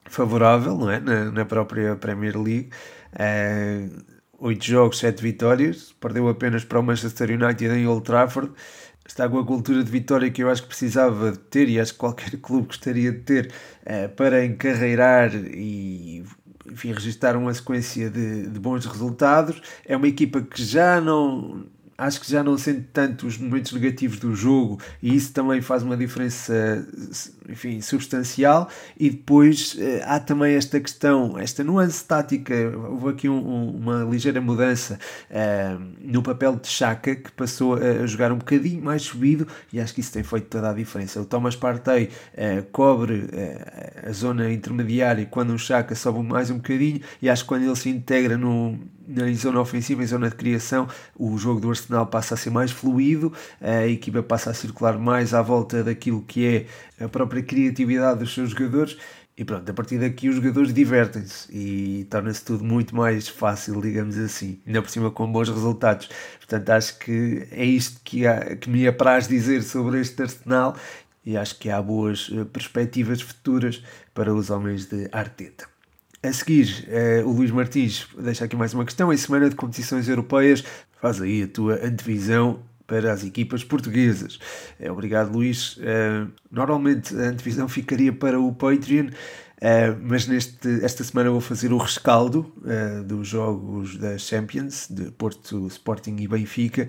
favorável, 0.05 0.77
não 0.77 0.89
é? 0.89 0.99
Na, 0.99 1.31
na 1.31 1.45
própria 1.45 1.95
Premier 1.95 2.37
League. 2.37 2.69
Uh, 3.13 4.21
8 4.41 4.65
jogos, 4.65 4.97
7 4.97 5.21
vitórias, 5.21 5.93
perdeu 5.99 6.27
apenas 6.27 6.65
para 6.65 6.79
o 6.79 6.83
Manchester 6.83 7.29
United 7.29 7.75
em 7.75 7.85
Old 7.85 8.03
Trafford 8.03 8.51
está 9.11 9.27
com 9.27 9.37
a 9.37 9.45
cultura 9.45 9.83
de 9.83 9.91
vitória 9.91 10.31
que 10.31 10.41
eu 10.41 10.49
acho 10.49 10.63
que 10.63 10.69
precisava 10.69 11.31
de 11.31 11.39
ter 11.39 11.69
e 11.69 11.79
acho 11.79 11.93
que 11.93 11.99
qualquer 11.99 12.31
clube 12.41 12.67
gostaria 12.67 13.11
de 13.11 13.19
ter 13.19 13.51
uh, 13.83 14.09
para 14.15 14.45
encarreirar 14.45 15.35
e 15.35 16.23
enfim, 16.71 16.93
registrar 16.93 17.35
uma 17.35 17.53
sequência 17.53 18.09
de, 18.09 18.47
de 18.47 18.59
bons 18.59 18.85
resultados. 18.85 19.61
É 19.85 19.97
uma 19.97 20.07
equipa 20.07 20.41
que 20.41 20.63
já 20.63 21.01
não 21.01 21.65
acho 22.01 22.19
que 22.19 22.31
já 22.31 22.43
não 22.43 22.57
sente 22.57 22.87
tanto 22.91 23.27
os 23.27 23.37
momentos 23.37 23.71
negativos 23.73 24.17
do 24.17 24.33
jogo 24.33 24.79
e 25.03 25.15
isso 25.15 25.31
também 25.31 25.61
faz 25.61 25.83
uma 25.83 25.95
diferença 25.95 26.83
enfim, 27.47 27.79
substancial 27.79 28.67
e 28.99 29.11
depois 29.11 29.75
eh, 29.79 30.01
há 30.05 30.19
também 30.19 30.55
esta 30.55 30.79
questão, 30.79 31.37
esta 31.37 31.63
nuance 31.63 32.03
tática, 32.03 32.53
houve 32.89 33.09
aqui 33.09 33.29
um, 33.29 33.37
um, 33.37 33.69
uma 33.77 34.03
ligeira 34.03 34.41
mudança 34.41 34.97
uh, 35.29 35.81
no 36.01 36.23
papel 36.23 36.55
de 36.55 36.67
Chaka 36.67 37.15
que 37.15 37.31
passou 37.33 37.75
a 37.75 38.05
jogar 38.07 38.31
um 38.31 38.37
bocadinho 38.37 38.83
mais 38.83 39.03
subido 39.03 39.47
e 39.71 39.79
acho 39.79 39.93
que 39.93 40.01
isso 40.01 40.11
tem 40.11 40.23
feito 40.23 40.47
toda 40.47 40.71
a 40.71 40.73
diferença. 40.73 41.21
O 41.21 41.25
Thomas 41.25 41.55
Partey 41.55 42.05
uh, 42.33 42.63
cobre 42.71 43.25
uh, 43.25 44.09
a 44.09 44.11
zona 44.11 44.51
intermediária 44.51 45.27
quando 45.29 45.53
o 45.53 45.59
Chaka 45.59 45.93
sobe 45.93 46.23
mais 46.23 46.49
um 46.49 46.55
bocadinho 46.55 47.01
e 47.21 47.29
acho 47.29 47.43
que 47.43 47.49
quando 47.49 47.63
ele 47.63 47.75
se 47.75 47.89
integra 47.89 48.37
no 48.37 48.79
na 49.07 49.31
zona 49.33 49.59
ofensiva, 49.59 50.03
em 50.03 50.07
zona 50.07 50.29
de 50.29 50.35
criação, 50.35 50.87
o 51.17 51.37
jogo 51.37 51.59
do 51.59 51.69
Arsenal 51.69 52.07
passa 52.07 52.33
a 52.33 52.37
ser 52.37 52.49
mais 52.49 52.71
fluido, 52.71 53.33
a 53.59 53.87
equipa 53.87 54.23
passa 54.23 54.51
a 54.51 54.53
circular 54.53 54.97
mais 54.97 55.33
à 55.33 55.41
volta 55.41 55.83
daquilo 55.83 56.21
que 56.21 56.67
é 56.99 57.03
a 57.03 57.09
própria 57.09 57.43
criatividade 57.43 58.19
dos 58.19 58.33
seus 58.33 58.51
jogadores. 58.51 58.97
E 59.37 59.45
pronto, 59.45 59.67
a 59.69 59.73
partir 59.73 59.97
daqui 59.97 60.29
os 60.29 60.35
jogadores 60.35 60.73
divertem-se 60.73 61.51
e 61.51 62.05
torna-se 62.09 62.43
tudo 62.43 62.63
muito 62.63 62.95
mais 62.95 63.27
fácil, 63.27 63.81
digamos 63.81 64.17
assim, 64.17 64.59
ainda 64.67 64.81
por 64.81 64.91
cima 64.91 65.09
com 65.09 65.31
bons 65.31 65.49
resultados. 65.49 66.09
Portanto, 66.37 66.69
acho 66.69 66.99
que 66.99 67.47
é 67.49 67.65
isto 67.65 68.01
que, 68.03 68.27
há, 68.27 68.55
que 68.55 68.69
me 68.69 68.85
apraz 68.85 69.27
dizer 69.27 69.63
sobre 69.63 69.99
este 69.99 70.21
Arsenal 70.21 70.75
e 71.25 71.37
acho 71.37 71.57
que 71.57 71.69
há 71.69 71.81
boas 71.81 72.29
eh, 72.31 72.43
perspectivas 72.45 73.21
futuras 73.21 73.83
para 74.13 74.33
os 74.33 74.49
homens 74.49 74.85
de 74.85 75.09
Arteta. 75.11 75.65
A 76.23 76.31
seguir, 76.31 76.87
uh, 76.87 77.27
o 77.27 77.31
Luís 77.31 77.49
Martins 77.49 78.07
deixa 78.15 78.45
aqui 78.45 78.55
mais 78.55 78.75
uma 78.75 78.85
questão. 78.85 79.11
Em 79.11 79.17
semana 79.17 79.49
de 79.49 79.55
competições 79.55 80.07
europeias, 80.07 80.63
faz 81.01 81.19
aí 81.19 81.41
a 81.41 81.47
tua 81.47 81.83
antevisão 81.83 82.59
para 82.85 83.11
as 83.11 83.23
equipas 83.23 83.63
portuguesas. 83.63 84.37
Obrigado, 84.91 85.31
Luís. 85.31 85.79
Normalmente 86.51 87.15
a 87.15 87.29
antevisão 87.29 87.67
ficaria 87.69 88.11
para 88.11 88.39
o 88.39 88.53
Patreon. 88.53 89.07
Uh, 89.07 89.97
mas 90.03 90.27
neste, 90.27 90.83
esta 90.83 91.03
semana 91.03 91.29
vou 91.29 91.39
fazer 91.39 91.71
o 91.71 91.77
rescaldo 91.77 92.51
dos 93.05 93.27
jogos 93.27 93.97
da 93.97 94.17
Champions, 94.17 94.87
de 94.89 95.09
Porto, 95.11 95.67
Sporting 95.67 96.17
e 96.19 96.27
Benfica. 96.27 96.87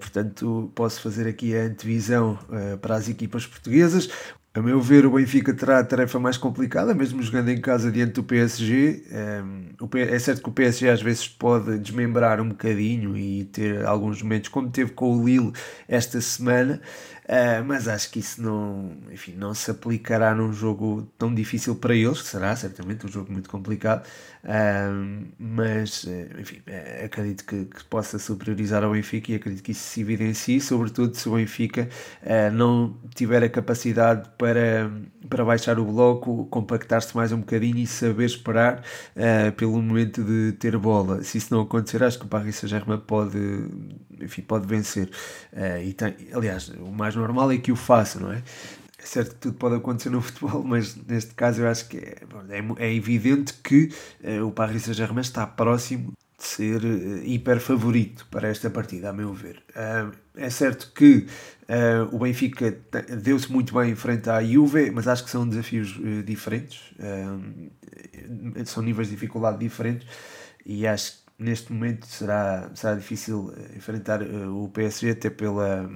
Portanto, 0.00 0.72
posso 0.74 1.00
fazer 1.00 1.28
aqui 1.28 1.56
a 1.56 1.62
antevisão 1.62 2.38
para 2.82 2.96
as 2.96 3.08
equipas 3.08 3.46
portuguesas. 3.46 4.10
A 4.52 4.60
meu 4.60 4.80
ver, 4.80 5.06
o 5.06 5.12
Benfica 5.12 5.54
terá 5.54 5.78
a 5.78 5.84
tarefa 5.84 6.18
mais 6.18 6.36
complicada, 6.36 6.92
mesmo 6.92 7.22
jogando 7.22 7.50
em 7.50 7.60
casa 7.60 7.88
diante 7.88 8.14
do 8.14 8.24
PSG. 8.24 9.04
É 10.10 10.18
certo 10.18 10.42
que 10.42 10.48
o 10.48 10.52
PSG 10.52 10.88
às 10.88 11.00
vezes 11.00 11.28
pode 11.28 11.78
desmembrar 11.78 12.40
um 12.40 12.48
bocadinho 12.48 13.16
e 13.16 13.44
ter 13.44 13.86
alguns 13.86 14.20
momentos, 14.20 14.48
como 14.48 14.68
teve 14.68 14.90
com 14.90 15.16
o 15.16 15.24
Lille 15.24 15.52
esta 15.86 16.20
semana, 16.20 16.80
Uh, 17.30 17.64
mas 17.64 17.86
acho 17.86 18.10
que 18.10 18.18
isso 18.18 18.42
não, 18.42 18.90
enfim, 19.12 19.36
não 19.36 19.54
se 19.54 19.70
aplicará 19.70 20.34
num 20.34 20.52
jogo 20.52 21.08
tão 21.16 21.32
difícil 21.32 21.76
para 21.76 21.94
eles, 21.94 22.22
que 22.22 22.26
será 22.26 22.56
certamente 22.56 23.06
um 23.06 23.08
jogo 23.08 23.30
muito 23.30 23.48
complicado, 23.48 24.04
uh, 24.42 25.26
mas 25.38 26.02
uh, 26.02 26.40
enfim, 26.40 26.60
acredito 27.04 27.44
que, 27.44 27.66
que, 27.66 27.84
possa 27.84 28.18
superiorizar 28.18 28.82
ao 28.82 28.90
Benfica 28.90 29.30
e 29.30 29.36
acredito 29.36 29.62
que 29.62 29.70
isso 29.70 29.84
se 29.84 30.00
evidencie, 30.00 30.60
sobretudo 30.60 31.14
se 31.14 31.28
o 31.28 31.36
Benfica 31.36 31.88
não 32.52 32.96
tiver 33.14 33.44
a 33.44 33.48
capacidade 33.48 34.28
para, 34.36 34.90
para 35.28 35.44
baixar 35.44 35.78
o 35.78 35.84
bloco, 35.84 36.46
compactar-se 36.46 37.16
mais 37.16 37.30
um 37.30 37.38
bocadinho 37.38 37.78
e 37.78 37.86
saber 37.86 38.24
esperar 38.24 38.82
pelo 39.56 39.80
momento 39.80 40.22
de 40.22 40.52
ter 40.52 40.76
bola. 40.76 41.22
Se 41.22 41.38
isso 41.38 41.54
não 41.54 41.62
acontecer, 41.62 42.02
acho 42.02 42.18
que 42.18 42.24
o 42.24 42.28
Paris 42.28 42.56
Saint-Germain 42.56 42.98
pode, 42.98 43.38
enfim, 44.22 44.42
pode 44.42 44.66
vencer. 44.66 45.10
e 45.84 45.92
tem, 45.92 46.14
aliás, 46.32 46.68
o 46.68 46.90
mais 46.90 47.14
normal 47.14 47.52
é 47.52 47.58
que 47.58 47.72
o 47.72 47.76
faça, 47.76 48.20
não 48.20 48.32
é? 48.32 48.42
É 49.02 49.06
certo 49.06 49.30
que 49.30 49.40
tudo 49.40 49.54
pode 49.56 49.76
acontecer 49.76 50.10
no 50.10 50.20
futebol, 50.20 50.62
mas 50.62 50.94
neste 50.96 51.34
caso 51.34 51.62
eu 51.62 51.68
acho 51.68 51.88
que 51.88 51.96
é, 51.96 52.18
é, 52.50 52.86
é 52.86 52.94
evidente 52.94 53.54
que 53.54 53.90
uh, 54.22 54.46
o 54.46 54.52
Paris 54.52 54.82
Saint-Germain 54.84 55.22
está 55.22 55.46
próximo 55.46 56.12
de 56.38 56.44
ser 56.44 56.84
uh, 56.84 57.24
hiper 57.24 57.60
favorito 57.60 58.26
para 58.30 58.48
esta 58.48 58.68
partida, 58.68 59.10
a 59.10 59.12
meu 59.12 59.32
ver. 59.32 59.62
Uh, 59.70 60.12
é 60.36 60.50
certo 60.50 60.92
que 60.94 61.26
o 62.10 62.18
Benfica 62.18 62.76
deu-se 63.22 63.50
muito 63.52 63.72
bem 63.72 63.92
em 63.92 63.94
frente 63.94 64.28
à 64.28 64.42
Juve, 64.42 64.90
mas 64.90 65.06
acho 65.06 65.22
que 65.22 65.30
são 65.30 65.48
desafios 65.48 66.00
diferentes, 66.24 66.80
são 68.64 68.82
níveis 68.82 69.06
de 69.06 69.14
dificuldade 69.14 69.56
diferentes 69.58 70.04
e 70.66 70.84
acho 70.84 71.19
neste 71.40 71.72
momento 71.72 72.06
será, 72.06 72.70
será 72.74 72.94
difícil 72.94 73.52
enfrentar 73.74 74.22
o 74.22 74.68
PSG 74.68 75.10
até 75.10 75.30
pela 75.30 75.88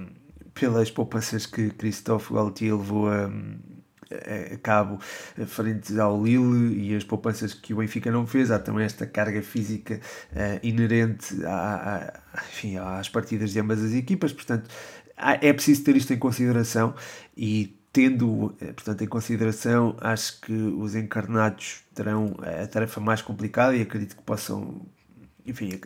pelas 0.55 0.89
poupanças 0.89 1.45
que 1.45 1.69
Christophe 1.71 2.33
Galtier 2.33 2.75
levou 2.75 3.09
a, 3.09 3.29
a 4.55 4.57
cabo 4.63 4.97
frente 5.45 5.99
ao 5.99 6.23
Lille 6.23 6.79
e 6.79 6.95
as 6.95 7.03
poupanças 7.03 7.53
que 7.53 7.73
o 7.73 7.77
Benfica 7.77 8.09
não 8.09 8.25
fez. 8.25 8.49
Há 8.49 8.57
também 8.57 8.85
esta 8.85 9.05
carga 9.05 9.41
física 9.41 9.99
uh, 10.31 10.59
inerente 10.63 11.45
a, 11.45 12.21
a, 12.33 12.43
enfim, 12.45 12.77
às 12.77 13.09
partidas 13.09 13.51
de 13.51 13.59
ambas 13.59 13.83
as 13.83 13.91
equipas, 13.93 14.31
portanto 14.31 14.69
é 15.17 15.53
preciso 15.53 15.83
ter 15.83 15.95
isto 15.95 16.13
em 16.13 16.17
consideração 16.17 16.93
e 17.37 17.79
tendo 17.93 18.53
eh, 18.59 18.73
portanto 18.73 19.01
em 19.01 19.07
consideração 19.07 19.95
acho 20.01 20.41
que 20.41 20.51
os 20.51 20.93
encarnados 20.93 21.83
terão 21.93 22.35
a 22.41 22.67
tarefa 22.67 22.99
mais 22.99 23.21
complicada 23.21 23.73
e 23.77 23.81
acredito 23.81 24.17
que 24.17 24.23
possam 24.23 24.85
enfim, 25.45 25.79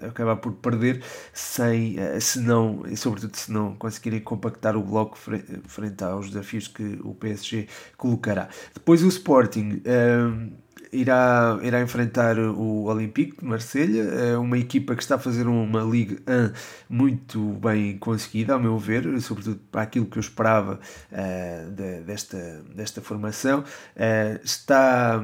acabar 0.00 0.36
por 0.36 0.52
perder 0.54 1.02
sem, 1.32 1.98
eh, 1.98 2.18
se 2.20 2.40
não, 2.40 2.84
e 2.86 2.96
sobretudo 2.96 3.36
se 3.36 3.52
não 3.52 3.74
conseguirem 3.74 4.20
compactar 4.20 4.76
o 4.76 4.82
bloco 4.82 5.18
frente 5.18 6.04
aos 6.04 6.28
desafios 6.30 6.68
que 6.68 6.98
o 7.02 7.14
PSG 7.14 7.68
colocará. 7.96 8.48
Depois 8.74 9.02
o 9.02 9.08
Sporting 9.08 9.60
um, 9.60 9.80
ehm, 9.84 10.52
irá, 10.92 11.58
irá 11.62 11.80
enfrentar 11.80 12.38
o 12.38 12.84
Olympique 12.84 13.38
de 13.38 13.44
Marselha, 13.44 14.02
é 14.02 14.38
uma 14.38 14.58
equipa 14.58 14.94
que 14.94 15.02
está 15.02 15.16
a 15.16 15.18
fazer 15.18 15.46
uma 15.46 15.82
Ligue 15.82 16.18
1 16.26 16.52
muito 16.88 17.40
bem 17.54 17.96
conseguida, 17.98 18.54
ao 18.54 18.60
meu 18.60 18.78
ver, 18.78 19.20
sobretudo 19.20 19.60
para 19.70 19.82
aquilo 19.82 20.06
que 20.06 20.18
eu 20.18 20.20
esperava 20.20 20.80
uh, 21.12 21.70
de, 21.70 22.00
desta, 22.00 22.62
desta 22.74 23.00
formação. 23.00 23.60
Uh, 23.60 24.40
está 24.44 25.22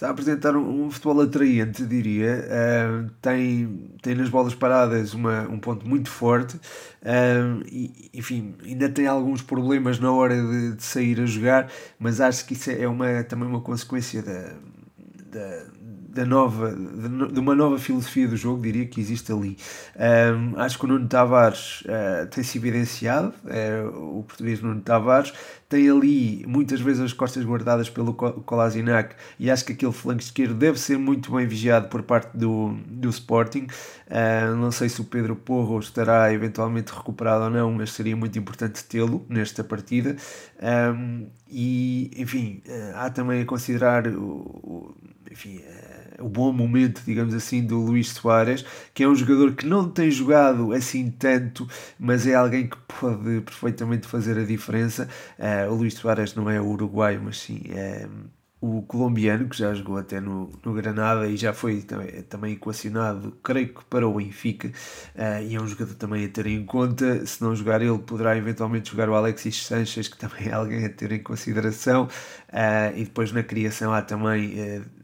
está 0.00 0.08
a 0.08 0.10
apresentar 0.12 0.56
um, 0.56 0.86
um 0.86 0.90
futebol 0.90 1.20
atraente, 1.20 1.84
diria. 1.84 2.42
Uh, 2.48 3.10
tem, 3.20 3.90
tem 4.00 4.14
nas 4.14 4.30
bolas 4.30 4.54
paradas 4.54 5.12
uma, 5.12 5.42
um 5.42 5.58
ponto 5.58 5.86
muito 5.86 6.08
forte. 6.08 6.56
Uh, 6.56 7.62
e, 7.70 8.10
enfim, 8.14 8.54
ainda 8.64 8.88
tem 8.88 9.06
alguns 9.06 9.42
problemas 9.42 10.00
na 10.00 10.10
hora 10.10 10.34
de, 10.34 10.72
de, 10.72 10.82
sair 10.82 11.20
a 11.20 11.26
jogar, 11.26 11.70
mas 11.98 12.18
acho 12.18 12.46
que 12.46 12.54
isso 12.54 12.70
é 12.70 12.88
uma, 12.88 13.22
também 13.24 13.46
uma 13.46 13.60
consequência 13.60 14.22
da, 14.22 14.54
da 15.30 15.64
da 16.10 16.26
nova, 16.26 16.74
de 16.74 17.38
uma 17.38 17.54
nova 17.54 17.78
filosofia 17.78 18.26
do 18.26 18.36
jogo, 18.36 18.60
diria 18.62 18.84
que 18.84 19.00
existe 19.00 19.30
ali. 19.30 19.56
Acho 20.56 20.76
que 20.76 20.84
o 20.84 20.88
Nuno 20.88 21.06
Tavares 21.06 21.82
uh, 21.82 22.26
tem-se 22.28 22.58
evidenciado, 22.58 23.32
uh, 23.44 24.18
o 24.18 24.24
português 24.24 24.60
Nuno 24.60 24.80
Tavares, 24.80 25.32
tem 25.70 25.88
ali 25.88 26.44
muitas 26.48 26.80
vezes 26.80 27.00
as 27.00 27.12
costas 27.12 27.44
guardadas 27.44 27.88
pelo 27.88 28.12
Kolasinac 28.12 29.14
e 29.38 29.48
acho 29.48 29.64
que 29.64 29.72
aquele 29.72 29.92
flanco 29.92 30.20
esquerdo 30.20 30.54
deve 30.54 30.80
ser 30.80 30.98
muito 30.98 31.30
bem 31.30 31.46
vigiado 31.46 31.88
por 31.88 32.02
parte 32.02 32.36
do, 32.36 32.76
do 32.88 33.08
Sporting. 33.08 33.68
Uh, 34.08 34.56
não 34.56 34.72
sei 34.72 34.88
se 34.88 35.00
o 35.00 35.04
Pedro 35.04 35.36
Porro 35.36 35.78
estará 35.78 36.34
eventualmente 36.34 36.92
recuperado 36.92 37.44
ou 37.44 37.50
não, 37.50 37.72
mas 37.72 37.92
seria 37.92 38.16
muito 38.16 38.36
importante 38.36 38.82
tê-lo 38.82 39.24
nesta 39.28 39.62
partida. 39.62 40.16
Um, 40.60 41.28
e, 41.48 42.10
enfim, 42.16 42.62
há 42.94 43.08
também 43.08 43.42
a 43.42 43.44
considerar 43.44 44.08
o, 44.08 44.20
o 44.20 44.94
enfim, 45.30 45.60
o 46.20 46.28
bom 46.28 46.52
momento, 46.52 47.02
digamos 47.04 47.34
assim, 47.34 47.62
do 47.62 47.78
Luís 47.80 48.08
Soares, 48.08 48.64
que 48.94 49.02
é 49.02 49.08
um 49.08 49.14
jogador 49.14 49.54
que 49.54 49.66
não 49.66 49.88
tem 49.88 50.10
jogado 50.10 50.72
assim 50.72 51.10
tanto, 51.10 51.66
mas 51.98 52.26
é 52.26 52.34
alguém 52.34 52.68
que 52.68 52.76
pode 53.00 53.40
perfeitamente 53.42 54.06
fazer 54.06 54.38
a 54.38 54.44
diferença. 54.44 55.08
Uh, 55.38 55.72
o 55.72 55.76
Luís 55.76 55.94
Soares 55.94 56.34
não 56.34 56.48
é 56.48 56.60
o 56.60 56.66
uruguaio, 56.66 57.20
mas 57.22 57.38
sim 57.38 57.62
é 57.70 58.08
o 58.60 58.82
colombiano, 58.82 59.48
que 59.48 59.56
já 59.56 59.72
jogou 59.72 59.96
até 59.96 60.20
no, 60.20 60.50
no 60.62 60.74
Granada 60.74 61.26
e 61.26 61.36
já 61.36 61.52
foi 61.52 61.80
também, 61.80 62.22
também 62.24 62.52
equacionado, 62.52 63.32
creio 63.42 63.72
que 63.72 63.84
para 63.86 64.06
o 64.06 64.14
Benfica, 64.14 64.68
uh, 64.68 65.42
e 65.42 65.54
é 65.54 65.60
um 65.60 65.66
jogador 65.66 65.94
também 65.94 66.26
a 66.26 66.28
ter 66.28 66.46
em 66.46 66.64
conta. 66.66 67.24
Se 67.24 67.42
não 67.42 67.56
jogar 67.56 67.80
ele, 67.80 67.98
poderá 67.98 68.36
eventualmente 68.36 68.90
jogar 68.90 69.08
o 69.08 69.14
Alexis 69.14 69.64
Sanchez, 69.64 70.08
que 70.08 70.18
também 70.18 70.48
é 70.48 70.52
alguém 70.52 70.84
a 70.84 70.90
ter 70.90 71.10
em 71.12 71.22
consideração. 71.22 72.04
Uh, 72.48 72.96
e 72.96 73.04
depois 73.04 73.32
na 73.32 73.42
criação 73.42 73.94
há 73.94 74.02
também 74.02 74.60
uh, 74.60 74.99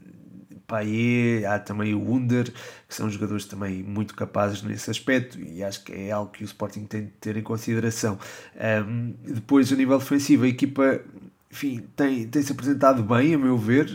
Payet, 0.67 1.45
há 1.45 1.59
também 1.59 1.95
o 1.95 2.01
Wunder, 2.01 2.53
que 2.89 2.95
são 2.95 3.09
jogadores 3.09 3.45
também 3.45 3.83
muito 3.83 4.15
capazes 4.15 4.63
nesse 4.63 4.91
aspecto 4.91 5.39
e 5.41 5.63
acho 5.63 5.85
que 5.85 5.93
é 5.93 6.11
algo 6.11 6.31
que 6.31 6.43
o 6.43 6.47
Sporting 6.47 6.85
tem 6.85 7.05
de 7.05 7.11
ter 7.21 7.37
em 7.37 7.43
consideração. 7.43 8.19
Um, 8.89 9.15
depois, 9.25 9.73
a 9.73 9.77
nível 9.77 9.99
defensivo, 9.99 10.45
a 10.45 10.49
equipa 10.49 11.01
enfim, 11.51 11.85
tem, 11.97 12.27
tem 12.27 12.43
se 12.43 12.53
apresentado 12.53 13.03
bem, 13.03 13.35
a 13.35 13.39
meu 13.39 13.57
ver, 13.57 13.89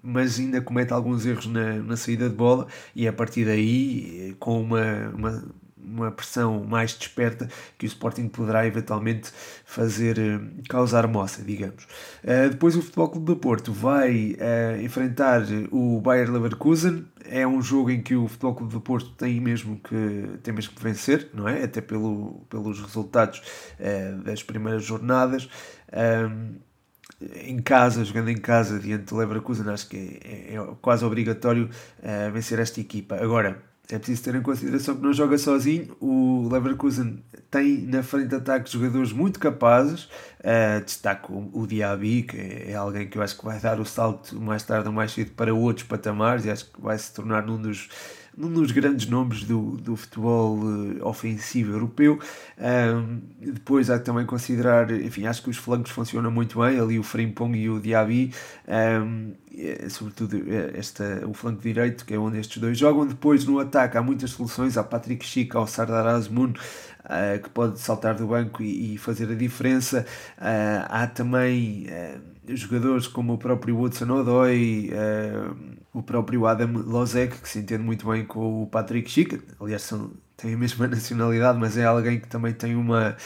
mas 0.00 0.38
ainda 0.38 0.60
comete 0.60 0.92
alguns 0.92 1.26
erros 1.26 1.46
na, 1.46 1.74
na 1.76 1.96
saída 1.96 2.28
de 2.28 2.36
bola 2.36 2.68
e 2.94 3.08
a 3.08 3.12
partir 3.12 3.44
daí, 3.44 4.36
com 4.38 4.60
uma, 4.60 5.08
uma 5.08 5.44
uma 5.88 6.10
pressão 6.10 6.64
mais 6.64 6.94
desperta 6.94 7.48
que 7.76 7.86
o 7.86 7.88
Sporting 7.88 8.28
poderá 8.28 8.66
eventualmente 8.66 9.30
fazer 9.64 10.18
eh, 10.18 10.40
causar 10.68 11.06
moça, 11.06 11.42
digamos. 11.42 11.84
Uh, 12.22 12.50
depois 12.50 12.76
o 12.76 12.82
Futebol 12.82 13.08
Clube 13.08 13.26
do 13.26 13.36
Porto 13.36 13.72
vai 13.72 14.36
uh, 14.36 14.82
enfrentar 14.82 15.42
o 15.70 16.00
Bayer 16.00 16.30
Leverkusen. 16.30 17.06
É 17.24 17.46
um 17.46 17.60
jogo 17.60 17.90
em 17.90 18.02
que 18.02 18.14
o 18.14 18.28
Futebol 18.28 18.54
Clube 18.54 18.72
do 18.72 18.80
Porto 18.80 19.10
tem 19.10 19.40
mesmo 19.40 19.78
que 19.78 20.38
tem 20.42 20.54
mesmo 20.54 20.74
que 20.74 20.82
vencer, 20.82 21.30
não 21.34 21.48
é? 21.48 21.64
Até 21.64 21.80
pelo, 21.80 22.46
pelos 22.48 22.80
resultados 22.80 23.42
uh, 23.78 24.22
das 24.22 24.42
primeiras 24.42 24.84
jornadas. 24.84 25.48
Em 27.20 27.58
casa, 27.60 28.04
jogando 28.04 28.28
em 28.28 28.36
casa 28.36 28.78
diante 28.78 29.06
do 29.06 29.16
Leverkusen, 29.16 29.68
acho 29.70 29.88
que 29.88 30.20
é, 30.24 30.54
é, 30.54 30.74
quase 30.80 31.04
obrigatório 31.04 31.68
vencer 32.32 32.60
esta 32.60 32.80
equipa. 32.80 33.16
Agora, 33.16 33.60
é 33.90 33.98
preciso 33.98 34.22
ter 34.22 34.34
em 34.34 34.42
consideração 34.42 34.96
que 34.96 35.02
não 35.02 35.14
joga 35.14 35.38
sozinho. 35.38 35.96
O 35.98 36.46
Leverkusen 36.52 37.22
tem 37.50 37.86
na 37.86 38.02
frente 38.02 38.28
de 38.28 38.34
ataque 38.34 38.70
jogadores 38.70 39.12
muito 39.12 39.40
capazes. 39.40 40.04
Uh, 40.40 40.84
destaco 40.84 41.50
o 41.54 41.66
Diaby, 41.66 42.24
que 42.24 42.36
é 42.36 42.74
alguém 42.74 43.08
que 43.08 43.16
eu 43.16 43.22
acho 43.22 43.38
que 43.38 43.44
vai 43.44 43.58
dar 43.58 43.80
o 43.80 43.86
salto 43.86 44.38
mais 44.38 44.62
tarde 44.62 44.88
ou 44.88 44.92
mais 44.92 45.12
cedo 45.12 45.30
para 45.32 45.54
outros 45.54 45.86
patamares 45.86 46.44
e 46.44 46.50
acho 46.50 46.66
que 46.66 46.80
vai 46.80 46.98
se 46.98 47.14
tornar 47.14 47.48
um 47.48 47.60
dos, 47.60 47.88
um 48.36 48.50
dos 48.52 48.70
grandes 48.72 49.08
nomes 49.08 49.44
do, 49.44 49.78
do 49.78 49.96
futebol 49.96 50.58
uh, 50.58 51.06
ofensivo 51.06 51.72
europeu. 51.72 52.18
Um, 52.58 53.20
depois 53.40 53.88
há 53.88 53.98
que 53.98 54.04
também 54.04 54.26
considerar, 54.26 54.90
enfim, 54.90 55.26
acho 55.26 55.42
que 55.42 55.48
os 55.48 55.56
flancos 55.56 55.90
funcionam 55.92 56.30
muito 56.30 56.60
bem, 56.60 56.78
ali 56.78 56.98
o 56.98 57.02
Frimpong 57.02 57.56
e 57.56 57.70
o 57.70 57.80
Diaby, 57.80 58.34
sobretudo 59.88 60.36
esta, 60.74 61.26
o 61.26 61.34
flanco 61.34 61.62
direito, 61.62 62.04
que 62.04 62.14
é 62.14 62.18
onde 62.18 62.38
estes 62.38 62.58
dois 62.58 62.78
jogam. 62.78 63.06
Depois 63.06 63.44
no 63.44 63.58
ataque 63.58 63.96
há 63.96 64.02
muitas 64.02 64.30
soluções, 64.30 64.76
há 64.76 64.84
Patrick 64.84 65.24
Schick, 65.24 65.56
ao 65.56 65.66
Sardar 65.66 66.06
Azmoun, 66.06 66.52
uh, 67.04 67.42
que 67.42 67.50
pode 67.50 67.80
saltar 67.80 68.14
do 68.14 68.26
banco 68.26 68.62
e, 68.62 68.94
e 68.94 68.98
fazer 68.98 69.30
a 69.30 69.34
diferença. 69.34 70.06
Uh, 70.38 70.86
há 70.88 71.06
também 71.06 71.86
uh, 71.86 72.56
jogadores 72.56 73.06
como 73.06 73.34
o 73.34 73.38
próprio 73.38 73.80
Hudson 73.80 74.10
Odoi, 74.10 74.90
o 75.92 76.02
próprio 76.02 76.46
Adam 76.46 76.72
Lozek, 76.72 77.38
que 77.38 77.48
se 77.48 77.58
entende 77.58 77.82
muito 77.82 78.06
bem 78.08 78.24
com 78.24 78.62
o 78.62 78.66
Patrick 78.66 79.10
Schick, 79.10 79.40
aliás, 79.60 79.82
são, 79.82 80.12
têm 80.38 80.54
a 80.54 80.56
mesma 80.56 80.86
nacionalidade, 80.88 81.58
mas 81.58 81.76
é 81.76 81.84
alguém 81.84 82.18
que 82.18 82.28
também 82.28 82.54
tem 82.54 82.74
uma 82.74 83.16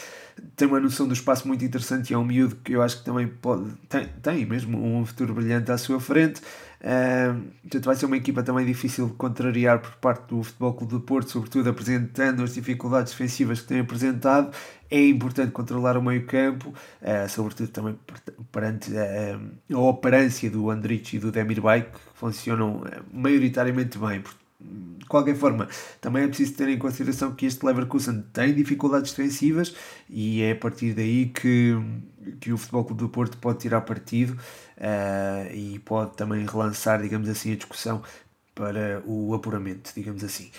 tem 0.56 0.66
uma 0.66 0.80
noção 0.80 1.06
do 1.06 1.12
espaço 1.12 1.46
muito 1.46 1.64
interessante 1.64 2.10
e 2.10 2.14
é 2.14 2.18
um 2.18 2.24
miúdo 2.24 2.56
que 2.56 2.72
eu 2.72 2.82
acho 2.82 2.98
que 2.98 3.04
também 3.04 3.28
pode, 3.28 3.70
tem, 3.88 4.08
tem 4.22 4.46
mesmo 4.46 4.82
um 4.82 5.04
futuro 5.04 5.34
brilhante 5.34 5.70
à 5.70 5.78
sua 5.78 6.00
frente. 6.00 6.40
Uh, 6.80 7.42
portanto, 7.60 7.84
vai 7.84 7.94
ser 7.94 8.06
uma 8.06 8.16
equipa 8.16 8.42
também 8.42 8.66
difícil 8.66 9.08
de 9.08 9.12
contrariar 9.12 9.78
por 9.78 9.92
parte 9.96 10.28
do 10.28 10.42
Futebol 10.42 10.72
Clube 10.72 10.92
do 10.94 11.00
Porto, 11.00 11.30
sobretudo 11.30 11.68
apresentando 11.68 12.42
as 12.42 12.54
dificuldades 12.54 13.12
defensivas 13.12 13.60
que 13.60 13.68
tem 13.68 13.80
apresentado. 13.80 14.52
É 14.90 15.06
importante 15.06 15.52
controlar 15.52 15.96
o 15.96 16.02
meio-campo, 16.02 16.70
uh, 16.70 17.28
sobretudo 17.28 17.68
também 17.68 17.96
perante 18.50 18.90
uh, 18.90 19.76
a 19.76 19.78
operância 19.78 20.50
do 20.50 20.70
Andrich 20.70 21.16
e 21.16 21.18
do 21.18 21.30
Demirbay, 21.30 21.82
que 21.82 22.00
funcionam 22.14 22.82
maioritariamente 23.12 23.98
bem. 23.98 24.24
De 24.98 25.06
qualquer 25.06 25.34
forma, 25.34 25.68
também 26.00 26.24
é 26.24 26.28
preciso 26.28 26.54
ter 26.54 26.68
em 26.68 26.78
consideração 26.78 27.34
que 27.34 27.44
este 27.44 27.66
Leverkusen 27.66 28.24
tem 28.32 28.54
dificuldades 28.54 29.12
defensivas 29.12 29.74
e 30.08 30.42
é 30.42 30.52
a 30.52 30.56
partir 30.56 30.94
daí 30.94 31.26
que, 31.26 31.76
que 32.40 32.52
o 32.52 32.56
Futebol 32.56 32.84
Clube 32.84 33.02
do 33.02 33.08
Porto 33.08 33.36
pode 33.36 33.58
tirar 33.58 33.82
partido 33.82 34.32
uh, 34.78 35.54
e 35.54 35.78
pode 35.80 36.16
também 36.16 36.46
relançar, 36.46 37.02
digamos 37.02 37.28
assim, 37.28 37.52
a 37.52 37.56
discussão 37.56 38.02
para 38.54 39.02
o 39.04 39.34
apuramento, 39.34 39.92
digamos 39.94 40.22
assim. 40.24 40.50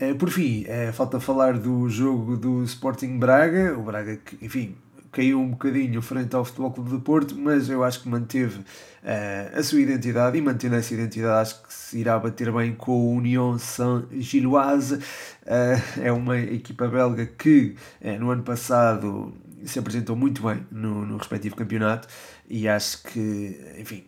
Uh, 0.00 0.14
por 0.16 0.28
fim, 0.28 0.64
uh, 0.64 0.92
falta 0.92 1.20
falar 1.20 1.58
do 1.58 1.88
jogo 1.88 2.36
do 2.36 2.64
Sporting 2.64 3.18
Braga, 3.18 3.78
o 3.78 3.82
Braga 3.82 4.16
que, 4.16 4.44
enfim, 4.44 4.76
caiu 5.14 5.40
um 5.40 5.50
bocadinho 5.50 6.02
frente 6.02 6.34
ao 6.34 6.44
Futebol 6.44 6.72
Clube 6.72 6.90
do 6.90 7.00
Porto, 7.00 7.36
mas 7.36 7.70
eu 7.70 7.84
acho 7.84 8.02
que 8.02 8.08
manteve 8.08 8.58
uh, 8.58 9.58
a 9.58 9.62
sua 9.62 9.80
identidade 9.80 10.36
e 10.36 10.42
mantendo 10.42 10.74
essa 10.74 10.92
identidade 10.92 11.40
acho 11.40 11.62
que 11.62 11.72
se 11.72 11.98
irá 11.98 12.18
bater 12.18 12.52
bem 12.52 12.74
com 12.74 12.92
o 12.92 13.12
Union 13.12 13.56
Saint-Gilloise. 13.56 14.96
Uh, 14.96 16.02
é 16.02 16.10
uma 16.10 16.36
equipa 16.36 16.88
belga 16.88 17.26
que 17.26 17.76
uh, 18.02 18.18
no 18.18 18.30
ano 18.30 18.42
passado 18.42 19.32
se 19.64 19.78
apresentou 19.78 20.16
muito 20.16 20.42
bem 20.42 20.66
no, 20.70 21.06
no 21.06 21.16
respectivo 21.16 21.54
campeonato 21.54 22.08
e 22.48 22.68
acho 22.68 23.04
que, 23.04 23.58
enfim, 23.78 24.04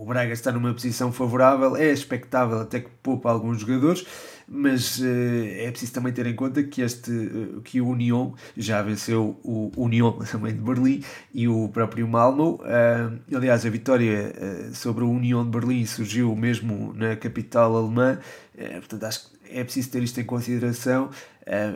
o 0.00 0.04
Braga 0.06 0.32
está 0.32 0.50
numa 0.50 0.72
posição 0.72 1.12
favorável, 1.12 1.76
é 1.76 1.90
expectável 1.90 2.60
até 2.60 2.80
que 2.80 2.90
poupa 3.02 3.30
alguns 3.30 3.60
jogadores 3.60 4.06
mas 4.52 4.98
uh, 4.98 5.04
é 5.04 5.70
preciso 5.70 5.92
também 5.92 6.12
ter 6.12 6.26
em 6.26 6.34
conta 6.34 6.60
que 6.64 6.82
este 6.82 7.12
uh, 7.12 7.60
que 7.62 7.80
o 7.80 7.88
Union 7.88 8.32
já 8.56 8.82
venceu 8.82 9.38
o 9.44 9.70
Union 9.76 10.18
também 10.28 10.52
de 10.52 10.60
Berlim 10.60 11.04
e 11.32 11.46
o 11.46 11.68
próprio 11.68 12.08
Malmo. 12.08 12.60
Uh, 12.64 13.36
aliás, 13.36 13.64
a 13.64 13.70
vitória 13.70 14.34
sobre 14.74 15.04
o 15.04 15.10
Union 15.10 15.44
de 15.44 15.50
Berlim 15.50 15.86
surgiu 15.86 16.34
mesmo 16.34 16.92
na 16.94 17.14
capital 17.14 17.76
alemã, 17.76 18.18
portanto 18.56 19.04
acho 19.04 19.30
que 19.30 19.38
é 19.52 19.62
preciso 19.62 19.90
ter 19.90 20.02
isto 20.02 20.20
em 20.20 20.24
consideração, 20.24 21.10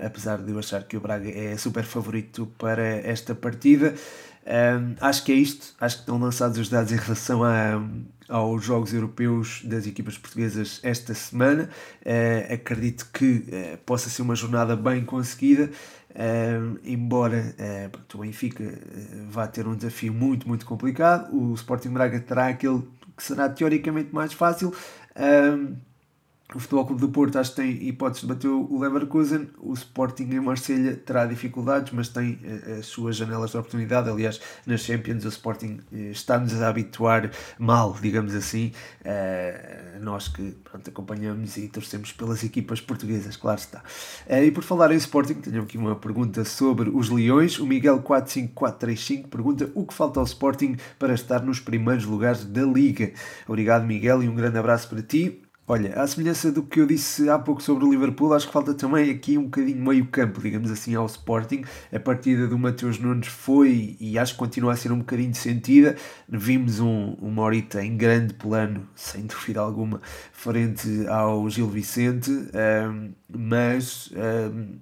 apesar 0.04 0.38
de 0.38 0.50
eu 0.50 0.58
achar 0.58 0.82
que 0.82 0.96
o 0.96 1.00
Braga 1.00 1.30
é 1.30 1.56
super 1.56 1.84
favorito 1.84 2.46
para 2.58 2.84
esta 2.84 3.34
partida. 3.34 3.94
Acho 5.00 5.24
que 5.24 5.32
é 5.32 5.36
isto, 5.36 5.74
acho 5.80 5.96
que 5.96 6.02
estão 6.02 6.18
lançados 6.18 6.58
os 6.58 6.68
dados 6.68 6.92
em 6.92 6.96
relação 6.96 7.42
a, 7.42 7.80
aos 8.28 8.64
Jogos 8.64 8.92
Europeus 8.92 9.62
das 9.64 9.86
equipas 9.86 10.16
portuguesas 10.18 10.80
esta 10.82 11.14
semana. 11.14 11.68
Uh, 12.04 12.54
acredito 12.54 13.08
que 13.12 13.24
uh, 13.24 13.78
possa 13.84 14.08
ser 14.08 14.22
uma 14.22 14.34
jornada 14.34 14.76
bem 14.76 15.04
conseguida, 15.04 15.70
uh, 16.10 16.78
embora 16.84 17.54
pronto, 17.90 18.18
o 18.18 18.20
Benfica 18.22 18.64
vá 19.30 19.46
ter 19.46 19.66
um 19.66 19.74
desafio 19.74 20.12
muito, 20.12 20.48
muito 20.48 20.66
complicado. 20.66 21.34
O 21.34 21.54
Sporting 21.54 21.90
Braga 21.90 22.20
terá 22.20 22.48
aquele 22.48 22.82
que 23.16 23.22
será 23.22 23.48
teoricamente 23.48 24.12
mais 24.12 24.32
fácil. 24.32 24.74
O 26.52 26.60
Futebol 26.60 26.84
Clube 26.84 27.00
do 27.00 27.08
Porto 27.08 27.38
acho 27.38 27.50
que 27.50 27.56
tem 27.56 27.88
hipóteses 27.88 28.20
de 28.20 28.28
bater 28.28 28.48
o 28.48 28.78
Leverkusen. 28.78 29.48
O 29.58 29.72
Sporting 29.72 30.24
em 30.24 30.40
Marselha 30.40 30.94
terá 30.94 31.24
dificuldades, 31.24 31.92
mas 31.92 32.08
tem 32.08 32.38
eh, 32.44 32.76
as 32.80 32.86
suas 32.86 33.16
janelas 33.16 33.52
de 33.52 33.56
oportunidade. 33.56 34.10
Aliás, 34.10 34.40
nas 34.66 34.82
Champions 34.82 35.24
o 35.24 35.28
Sporting 35.28 35.80
eh, 35.90 36.10
está-nos 36.10 36.60
a 36.60 36.68
habituar 36.68 37.30
mal, 37.58 37.96
digamos 38.00 38.34
assim. 38.34 38.72
Uh, 39.00 40.04
nós 40.04 40.28
que 40.28 40.54
pronto, 40.62 40.88
acompanhamos 40.88 41.56
e 41.56 41.66
torcemos 41.66 42.12
pelas 42.12 42.44
equipas 42.44 42.80
portuguesas, 42.80 43.36
claro 43.36 43.58
está. 43.58 43.82
E 44.28 44.50
por 44.50 44.62
falar 44.62 44.92
em 44.92 44.96
Sporting, 44.96 45.34
tenho 45.34 45.62
aqui 45.62 45.78
uma 45.78 45.96
pergunta 45.96 46.44
sobre 46.44 46.90
os 46.90 47.08
Leões. 47.08 47.58
O 47.58 47.66
Miguel 47.66 48.00
45435 48.02 49.28
pergunta 49.28 49.70
o 49.74 49.86
que 49.86 49.94
falta 49.94 50.20
ao 50.20 50.26
Sporting 50.26 50.76
para 50.98 51.14
estar 51.14 51.42
nos 51.42 51.58
primeiros 51.58 52.04
lugares 52.04 52.44
da 52.44 52.62
Liga. 52.62 53.12
Obrigado, 53.48 53.86
Miguel, 53.86 54.22
e 54.22 54.28
um 54.28 54.34
grande 54.34 54.58
abraço 54.58 54.90
para 54.90 55.02
ti. 55.02 55.43
Olha, 55.66 55.94
à 55.94 56.06
semelhança 56.06 56.52
do 56.52 56.62
que 56.62 56.78
eu 56.78 56.86
disse 56.86 57.30
há 57.30 57.38
pouco 57.38 57.62
sobre 57.62 57.86
o 57.86 57.90
Liverpool, 57.90 58.34
acho 58.34 58.46
que 58.46 58.52
falta 58.52 58.74
também 58.74 59.10
aqui 59.10 59.38
um 59.38 59.44
bocadinho 59.44 59.82
meio 59.82 60.06
campo, 60.08 60.38
digamos 60.42 60.70
assim, 60.70 60.94
ao 60.94 61.06
Sporting. 61.06 61.64
A 61.90 61.98
partida 61.98 62.46
do 62.46 62.58
Mateus 62.58 62.98
Nunes 62.98 63.28
foi 63.28 63.96
e 63.98 64.18
acho 64.18 64.34
que 64.34 64.38
continua 64.38 64.74
a 64.74 64.76
ser 64.76 64.92
um 64.92 64.98
bocadinho 64.98 65.34
sentida. 65.34 65.96
Vimos 66.28 66.80
um, 66.80 67.14
uma 67.18 67.40
horita 67.40 67.82
em 67.82 67.96
grande 67.96 68.34
plano, 68.34 68.86
sem 68.94 69.24
dúvida 69.26 69.60
alguma, 69.60 70.02
frente 70.32 71.06
ao 71.08 71.48
Gil 71.48 71.68
Vicente, 71.68 72.30
um, 72.30 73.14
mas 73.34 74.12
um, 74.12 74.76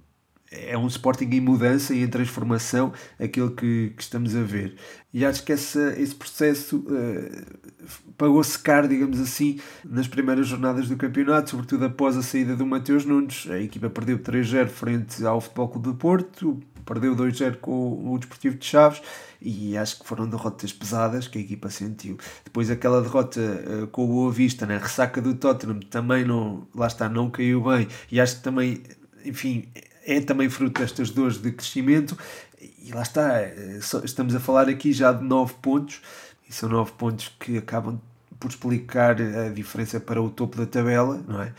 é 0.53 0.77
um 0.77 0.87
Sporting 0.87 1.29
em 1.31 1.41
mudança 1.41 1.95
e 1.95 2.03
em 2.03 2.09
transformação 2.09 2.93
aquele 3.19 3.51
que, 3.51 3.93
que 3.97 4.03
estamos 4.03 4.37
a 4.37 4.43
ver. 4.43 4.77
E 5.13 5.25
acho 5.25 5.43
que 5.45 5.53
essa, 5.53 5.95
esse 5.99 6.15
processo 6.15 6.79
uh, 6.79 8.13
pagou-se 8.17 8.59
caro, 8.59 8.89
digamos 8.89 9.21
assim, 9.21 9.59
nas 9.85 10.07
primeiras 10.07 10.47
jornadas 10.47 10.89
do 10.89 10.97
campeonato, 10.97 11.51
sobretudo 11.51 11.85
após 11.85 12.17
a 12.17 12.23
saída 12.23 12.55
do 12.55 12.67
Mateus 12.67 13.05
Nunes. 13.05 13.47
A 13.51 13.59
equipa 13.59 13.91
perdeu 13.91 14.19
3-0 14.19 14.69
frente 14.69 15.25
ao 15.25 15.41
Futebol 15.41 15.69
Clube 15.69 15.89
do 15.89 15.95
Porto, 15.95 16.61
perdeu 16.85 17.15
2-0 17.17 17.57
com 17.57 18.13
o 18.13 18.19
Desportivo 18.19 18.57
de 18.57 18.65
Chaves 18.65 19.03
e 19.41 19.77
acho 19.77 19.99
que 19.99 20.07
foram 20.07 20.29
derrotas 20.29 20.73
pesadas 20.73 21.29
que 21.29 21.39
a 21.39 21.41
equipa 21.41 21.69
sentiu. 21.69 22.17
Depois 22.45 22.71
aquela 22.71 23.03
derrota 23.03 23.41
uh, 23.41 23.87
com 23.89 24.05
o 24.05 24.09
Boa 24.09 24.33
Vista 24.33 24.67
na 24.67 24.79
ressaca 24.79 25.21
do 25.21 25.35
Tottenham 25.35 25.81
também 25.81 26.25
não, 26.25 26.67
lá 26.75 26.87
está, 26.87 27.09
não 27.09 27.31
caiu 27.31 27.63
bem 27.63 27.89
e 28.11 28.21
acho 28.21 28.37
que 28.37 28.43
também, 28.43 28.83
enfim, 29.25 29.69
é 30.05 30.21
também 30.21 30.49
fruto 30.49 30.81
destas 30.81 31.11
dores 31.11 31.39
de 31.39 31.53
crescimento 31.53 32.17
e 32.61 32.93
lá 32.93 33.03
está, 33.03 33.41
eh, 33.41 33.79
estamos 34.05 34.35
a 34.35 34.41
falar 34.41 34.69
aqui 34.69 34.93
já 34.93 35.13
de 35.13 35.25
9 35.25 35.55
pontos 35.63 36.01
e 36.49 36.53
são 36.53 36.69
9 36.69 36.93
pontos 36.93 37.35
que 37.39 37.59
acabam 37.59 38.01
por 38.39 38.51
explicar 38.51 39.21
a 39.21 39.49
diferença 39.51 40.01
para 40.01 40.21
o 40.21 40.29
topo 40.29 40.57
da 40.57 40.67
tabela, 40.67 41.23
não 41.29 41.41
é? 41.41 41.53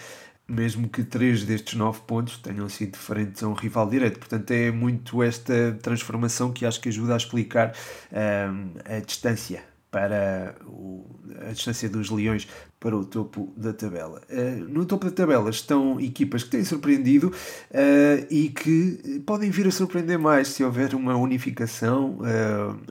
Mesmo 0.46 0.90
que 0.90 1.04
3 1.04 1.46
destes 1.46 1.76
9 1.76 2.02
pontos 2.02 2.38
tenham 2.38 2.68
sido 2.68 2.92
diferentes 2.92 3.42
a 3.42 3.48
um 3.48 3.54
rival 3.54 3.90
direto. 3.90 4.20
Portanto, 4.20 4.52
é 4.52 4.70
muito 4.70 5.24
esta 5.24 5.78
transformação 5.82 6.52
que 6.52 6.66
acho 6.66 6.82
que 6.82 6.90
ajuda 6.90 7.14
a 7.14 7.18
explicar 7.18 7.74
um, 8.12 8.18
ehm, 8.18 8.98
a 8.98 9.00
distância 9.00 9.64
para 9.90 10.56
o, 10.66 11.06
a 11.48 11.54
distância 11.54 11.88
dos 11.88 12.10
Leões 12.10 12.48
para 12.84 12.98
o 12.98 13.06
topo 13.06 13.54
da 13.56 13.72
tabela. 13.72 14.22
Uh, 14.30 14.68
no 14.68 14.86
topo 14.86 15.06
da 15.06 15.12
tabela 15.12 15.50
estão 15.50 16.02
equipas 16.02 16.44
que 16.44 16.50
têm 16.50 16.66
surpreendido 16.66 17.30
uh, 17.30 18.28
e 18.30 18.50
que 18.50 19.24
podem 19.26 19.50
vir 19.50 19.66
a 19.68 19.72
surpreender 19.72 20.20
mais 20.20 20.50
se 20.50 20.66
houver 20.66 20.94
uma 20.94 21.16
unificação 21.16 22.20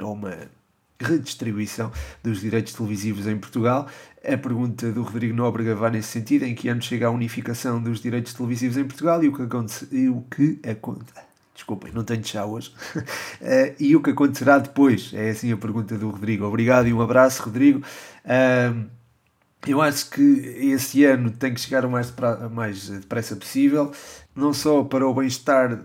ou 0.00 0.14
uma 0.14 0.34
redistribuição 0.98 1.92
dos 2.22 2.40
direitos 2.40 2.72
televisivos 2.72 3.26
em 3.26 3.36
Portugal. 3.36 3.86
A 4.24 4.38
pergunta 4.38 4.90
do 4.90 5.02
Rodrigo 5.02 5.34
Nóbrega 5.34 5.74
vai 5.74 5.90
nesse 5.90 6.08
sentido, 6.08 6.46
em 6.46 6.54
que 6.54 6.68
ano 6.68 6.80
chega 6.80 7.08
a 7.08 7.10
unificação 7.10 7.82
dos 7.82 8.00
direitos 8.00 8.32
televisivos 8.32 8.78
em 8.78 8.84
Portugal 8.84 9.22
e 9.22 9.28
o 9.28 9.34
que 9.34 9.42
acontece, 9.42 9.88
e 9.92 10.08
o 10.08 10.22
que 10.22 10.58
acontece 10.66 11.32
Desculpem, 11.54 11.92
não 11.92 12.02
tenho 12.02 12.24
chá 12.24 12.46
hoje. 12.46 12.72
uh, 12.96 13.74
e 13.78 13.94
o 13.94 14.02
que 14.02 14.10
acontecerá 14.10 14.58
depois? 14.58 15.12
É 15.12 15.30
assim 15.30 15.52
a 15.52 15.56
pergunta 15.56 15.98
do 15.98 16.08
Rodrigo. 16.08 16.46
Obrigado 16.46 16.88
e 16.88 16.94
um 16.94 17.02
abraço, 17.02 17.42
Rodrigo. 17.42 17.84
Uh, 18.24 18.88
eu 19.66 19.80
acho 19.80 20.10
que 20.10 20.20
esse 20.20 21.04
ano 21.04 21.30
tem 21.30 21.54
que 21.54 21.60
chegar 21.60 21.84
o 21.84 21.90
mais, 21.90 22.12
mais 22.50 22.88
depressa 22.88 23.36
possível, 23.36 23.92
não 24.34 24.52
só 24.52 24.82
para 24.82 25.06
o 25.06 25.14
bem-estar 25.14 25.76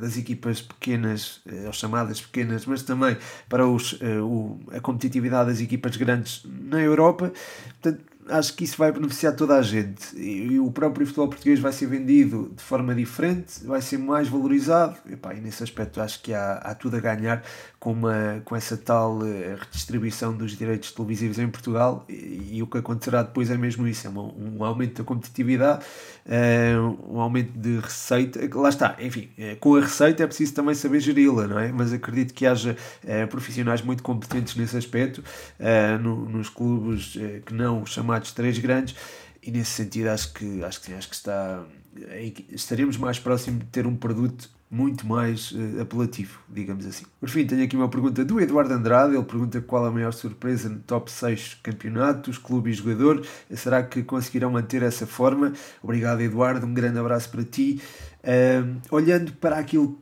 das 0.00 0.16
equipas 0.16 0.60
pequenas, 0.60 1.40
eh, 1.46 1.66
ou 1.66 1.72
chamadas 1.72 2.20
pequenas, 2.20 2.66
mas 2.66 2.82
também 2.82 3.16
para 3.48 3.66
os, 3.66 3.98
o, 4.22 4.60
a 4.72 4.80
competitividade 4.80 5.50
das 5.50 5.60
equipas 5.60 5.96
grandes 5.96 6.42
na 6.44 6.80
Europa. 6.80 7.32
Portanto, 7.80 8.13
acho 8.28 8.54
que 8.54 8.64
isso 8.64 8.76
vai 8.76 8.90
beneficiar 8.90 9.34
toda 9.34 9.56
a 9.56 9.62
gente. 9.62 10.16
E, 10.16 10.58
o 10.58 10.70
próprio 10.70 11.06
futebol 11.06 11.28
português 11.28 11.60
vai 11.60 11.72
ser 11.72 11.86
vendido 11.86 12.52
de 12.56 12.62
forma 12.62 12.94
diferente, 12.94 13.64
vai 13.64 13.82
ser 13.82 13.98
mais 13.98 14.28
valorizado. 14.28 14.96
E, 15.06 15.16
pá, 15.16 15.34
e 15.34 15.40
nesse 15.40 15.62
aspecto 15.62 16.00
acho 16.00 16.22
que 16.22 16.32
há, 16.32 16.54
há 16.54 16.74
tudo 16.74 16.96
a 16.96 17.00
ganhar 17.00 17.42
com, 17.78 17.92
uma, 17.92 18.40
com 18.44 18.56
essa 18.56 18.76
tal 18.76 19.24
eh, 19.26 19.56
redistribuição 19.60 20.34
dos 20.34 20.56
direitos 20.56 20.92
televisivos 20.92 21.38
em 21.38 21.48
Portugal. 21.48 22.04
E, 22.08 22.56
e 22.58 22.62
o 22.62 22.66
que 22.66 22.78
acontecerá 22.78 23.22
depois 23.22 23.50
é 23.50 23.56
mesmo 23.56 23.86
isso: 23.86 24.06
é 24.06 24.10
um, 24.10 24.58
um 24.58 24.64
aumento 24.64 25.02
da 25.02 25.04
competitividade, 25.04 25.84
uh, 26.26 27.14
um 27.14 27.20
aumento 27.20 27.52
de 27.58 27.78
receita. 27.78 28.40
Lá 28.54 28.68
está, 28.68 28.96
enfim, 29.00 29.28
com 29.60 29.76
a 29.76 29.80
receita 29.80 30.22
é 30.22 30.26
preciso 30.26 30.54
também 30.54 30.74
saber 30.74 31.00
geri-la, 31.00 31.46
não 31.46 31.58
é? 31.58 31.70
Mas 31.70 31.92
acredito 31.92 32.32
que 32.32 32.46
haja 32.46 32.76
profissionais 33.28 33.82
muito 33.82 34.02
competentes 34.02 34.56
nesse 34.56 34.76
aspecto, 34.76 35.22
no, 36.00 36.28
nos 36.28 36.48
clubes 36.48 37.16
que 37.44 37.52
não 37.52 37.84
chamados 37.84 38.13
chamados 38.14 38.32
três 38.32 38.58
grandes, 38.58 38.94
e 39.42 39.50
nesse 39.50 39.70
sentido 39.72 40.08
acho 40.08 40.32
que, 40.32 40.62
acho 40.62 40.80
que, 40.80 40.94
acho 40.94 41.08
que 41.08 41.14
está, 41.14 41.64
estaremos 42.50 42.96
mais 42.96 43.18
próximos 43.18 43.60
de 43.60 43.66
ter 43.66 43.86
um 43.86 43.96
produto 43.96 44.48
muito 44.70 45.06
mais 45.06 45.52
uh, 45.52 45.82
apelativo, 45.82 46.40
digamos 46.48 46.84
assim. 46.86 47.04
Por 47.20 47.28
fim, 47.28 47.46
tenho 47.46 47.62
aqui 47.62 47.76
uma 47.76 47.88
pergunta 47.88 48.24
do 48.24 48.40
Eduardo 48.40 48.72
Andrade. 48.74 49.14
Ele 49.14 49.22
pergunta 49.22 49.60
qual 49.60 49.84
a 49.84 49.90
maior 49.90 50.12
surpresa 50.12 50.68
no 50.68 50.80
top 50.80 51.10
6 51.12 51.58
campeonatos, 51.62 52.38
clube 52.38 52.70
e 52.70 52.72
jogador. 52.72 53.24
Será 53.54 53.84
que 53.84 54.02
conseguirão 54.02 54.50
manter 54.50 54.82
essa 54.82 55.06
forma? 55.06 55.52
Obrigado, 55.80 56.22
Eduardo. 56.22 56.66
Um 56.66 56.74
grande 56.74 56.98
abraço 56.98 57.30
para 57.30 57.44
ti. 57.44 57.80
Uh, 58.24 58.80
olhando 58.90 59.32
para 59.34 59.58
aquilo 59.58 59.96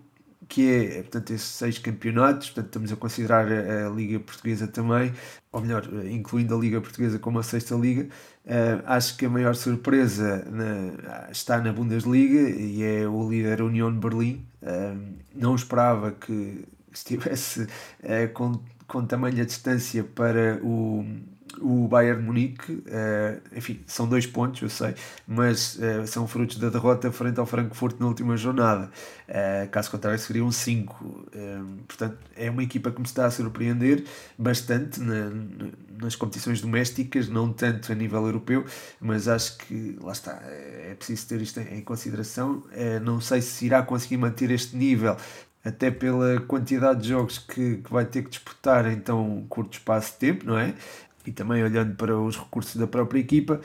que 0.49 0.71
é, 0.71 1.03
portanto, 1.03 1.33
esses 1.33 1.49
seis 1.49 1.79
campeonatos, 1.79 2.51
portanto, 2.51 2.67
estamos 2.67 2.93
a 2.93 2.97
considerar 2.97 3.47
a, 3.51 3.87
a, 3.87 3.91
Liga 3.91 4.19
Portuguesa 4.21 4.67
também, 4.67 5.13
ou 5.51 5.61
melhor, 5.61 5.89
incluindo 6.05 6.55
a 6.55 6.59
Liga 6.59 6.81
Portuguesa 6.81 7.19
como 7.19 7.39
a 7.39 7.43
sexta 7.43 7.75
Liga, 7.75 8.09
uh, 8.47 8.83
acho 8.87 9.17
que 9.17 9.27
a 9.27 9.31
maior 9.31 9.55
surpresa 9.55 10.45
na, 10.51 11.31
está 11.31 11.59
na 11.59 11.73
Bundesliga 11.73 12.51
e 12.51 12.83
é 12.83 13.09
o 13.09 13.29
líder 13.29 13.63
União 13.63 13.93
Berlim. 13.93 14.47
Uh, 14.63 15.17
não 15.35 15.55
esperava 15.55 16.13
que 16.13 16.65
estivesse 16.93 17.63
uh, 17.63 18.33
com, 18.33 18.61
com 18.87 19.07
tamanha 19.07 19.45
distância 19.45 20.05
para 20.05 20.61
o 20.63 21.05
o 21.61 21.87
Bayern 21.89 22.23
Munique, 22.23 22.73
uh, 22.73 23.41
enfim, 23.57 23.81
são 23.87 24.09
dois 24.09 24.27
pontos, 24.27 24.63
eu 24.63 24.69
sei, 24.69 24.95
mas 25.27 25.77
uh, 25.77 26.07
são 26.07 26.27
frutos 26.27 26.57
da 26.59 26.69
derrota 26.69 27.11
frente 27.13 27.39
ao 27.39 27.47
Frankfurt 27.47 27.99
na 28.01 28.07
última 28.07 28.37
jornada. 28.37 28.91
Uh, 29.29 29.69
caso 29.71 29.91
contrário, 29.91 30.19
seriam 30.19 30.51
cinco. 30.51 31.27
portanto, 31.87 32.19
é 32.37 32.51
uma 32.51 32.63
equipa 32.63 32.91
que 32.91 33.01
me 33.01 33.07
está 33.07 33.27
a 33.27 33.31
surpreender 33.31 34.05
bastante 34.39 35.01
na, 35.01 35.31
nas 36.01 36.17
competições 36.17 36.61
domésticas, 36.61 37.29
não 37.29 37.53
tanto 37.53 37.93
a 37.93 37.95
nível 37.95 38.25
europeu, 38.27 38.65
mas 39.01 39.29
acho 39.29 39.59
que, 39.59 39.99
lá 40.03 40.13
está, 40.13 40.41
é 40.45 40.95
preciso 40.97 41.29
ter 41.29 41.41
isto 41.41 41.61
em 41.61 41.81
consideração. 41.81 42.63
não 43.03 43.21
sei 43.21 43.41
se 43.41 43.67
irá 43.67 43.83
conseguir 43.83 44.17
manter 44.17 44.51
este 44.51 44.77
nível 44.77 45.17
até 45.65 45.91
pela 45.91 46.41
quantidade 46.41 47.03
de 47.03 47.09
jogos 47.11 47.39
que, 47.39 47.77
que 47.77 47.93
vai 47.93 48.05
ter 48.05 48.23
que 48.23 48.31
disputar 48.31 48.87
em 48.91 48.99
tão 48.99 49.47
curto 49.49 49.75
espaço 49.75 50.13
de 50.13 50.19
tempo, 50.19 50.47
não 50.47 50.59
é? 50.59 50.75
E 51.27 51.33
também 51.33 51.63
olhando 51.63 51.95
para 51.97 52.19
os 52.19 52.37
recursos 52.37 52.77
da 52.77 52.87
própria 52.87 53.21
equipa. 53.21 53.61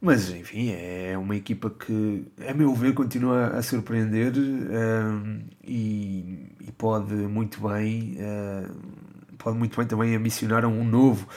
Mas 0.00 0.30
enfim, 0.30 0.70
é 0.70 1.16
uma 1.16 1.36
equipa 1.36 1.70
que, 1.70 2.26
a 2.48 2.52
meu 2.52 2.74
ver, 2.74 2.92
continua 2.92 3.48
a 3.48 3.62
surpreender 3.62 4.32
um, 4.36 5.44
e, 5.62 6.48
e, 6.60 6.72
pode 6.76 7.14
muito 7.14 7.60
bem. 7.68 8.18
Um, 8.18 9.12
pode 9.38 9.58
muito 9.58 9.76
bem 9.76 9.86
também 9.86 10.14
ambicionar 10.16 10.64
um 10.64 10.84
novo, 10.84 11.28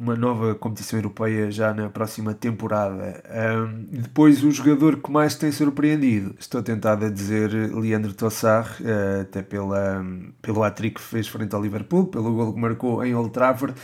uma 0.00 0.14
nova 0.14 0.54
competição 0.54 0.98
europeia 0.98 1.50
já 1.50 1.74
na 1.74 1.88
próxima 1.88 2.32
temporada. 2.32 3.22
Depois, 3.90 4.42
o 4.44 4.50
jogador 4.50 4.98
que 4.98 5.10
mais 5.10 5.34
tem 5.34 5.50
surpreendido, 5.50 6.34
estou 6.38 6.62
tentado 6.62 7.06
a 7.06 7.10
dizer 7.10 7.50
Leandro 7.74 8.14
Tossar, 8.14 8.76
eh, 8.84 9.22
até 9.22 9.42
pela, 9.42 10.04
pelo 10.40 10.62
hat-trick 10.62 10.96
que 10.96 11.00
fez 11.00 11.26
frente 11.26 11.54
ao 11.54 11.62
Liverpool, 11.62 12.06
pelo 12.06 12.32
gol 12.34 12.52
que 12.54 12.60
marcou 12.60 13.04
em 13.04 13.14
Old 13.14 13.30
Trafford, 13.30 13.74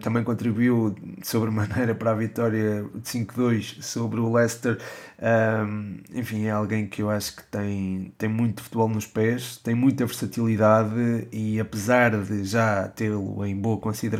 também 0.00 0.24
contribuiu 0.24 0.94
sobremaneira 1.22 1.94
para 1.94 2.10
a 2.10 2.14
vitória 2.14 2.84
de 2.94 3.08
5-2 3.08 3.82
sobre 3.82 4.18
o 4.20 4.32
Leicester. 4.32 4.78
Enfim, 6.12 6.46
é 6.46 6.50
alguém 6.50 6.86
que 6.86 7.02
eu 7.02 7.10
acho 7.10 7.36
que 7.36 7.44
tem, 7.44 8.12
tem 8.18 8.28
muito 8.28 8.62
futebol 8.62 8.88
nos 8.88 9.06
pés, 9.06 9.56
tem 9.58 9.74
muita 9.74 10.04
versatilidade 10.06 11.28
e 11.30 11.60
apesar 11.60 12.20
de 12.20 12.44
já 12.44 12.88
tê-lo 12.88 13.44
em 13.46 13.56
boa 13.56 13.78
consideração, 13.78 14.13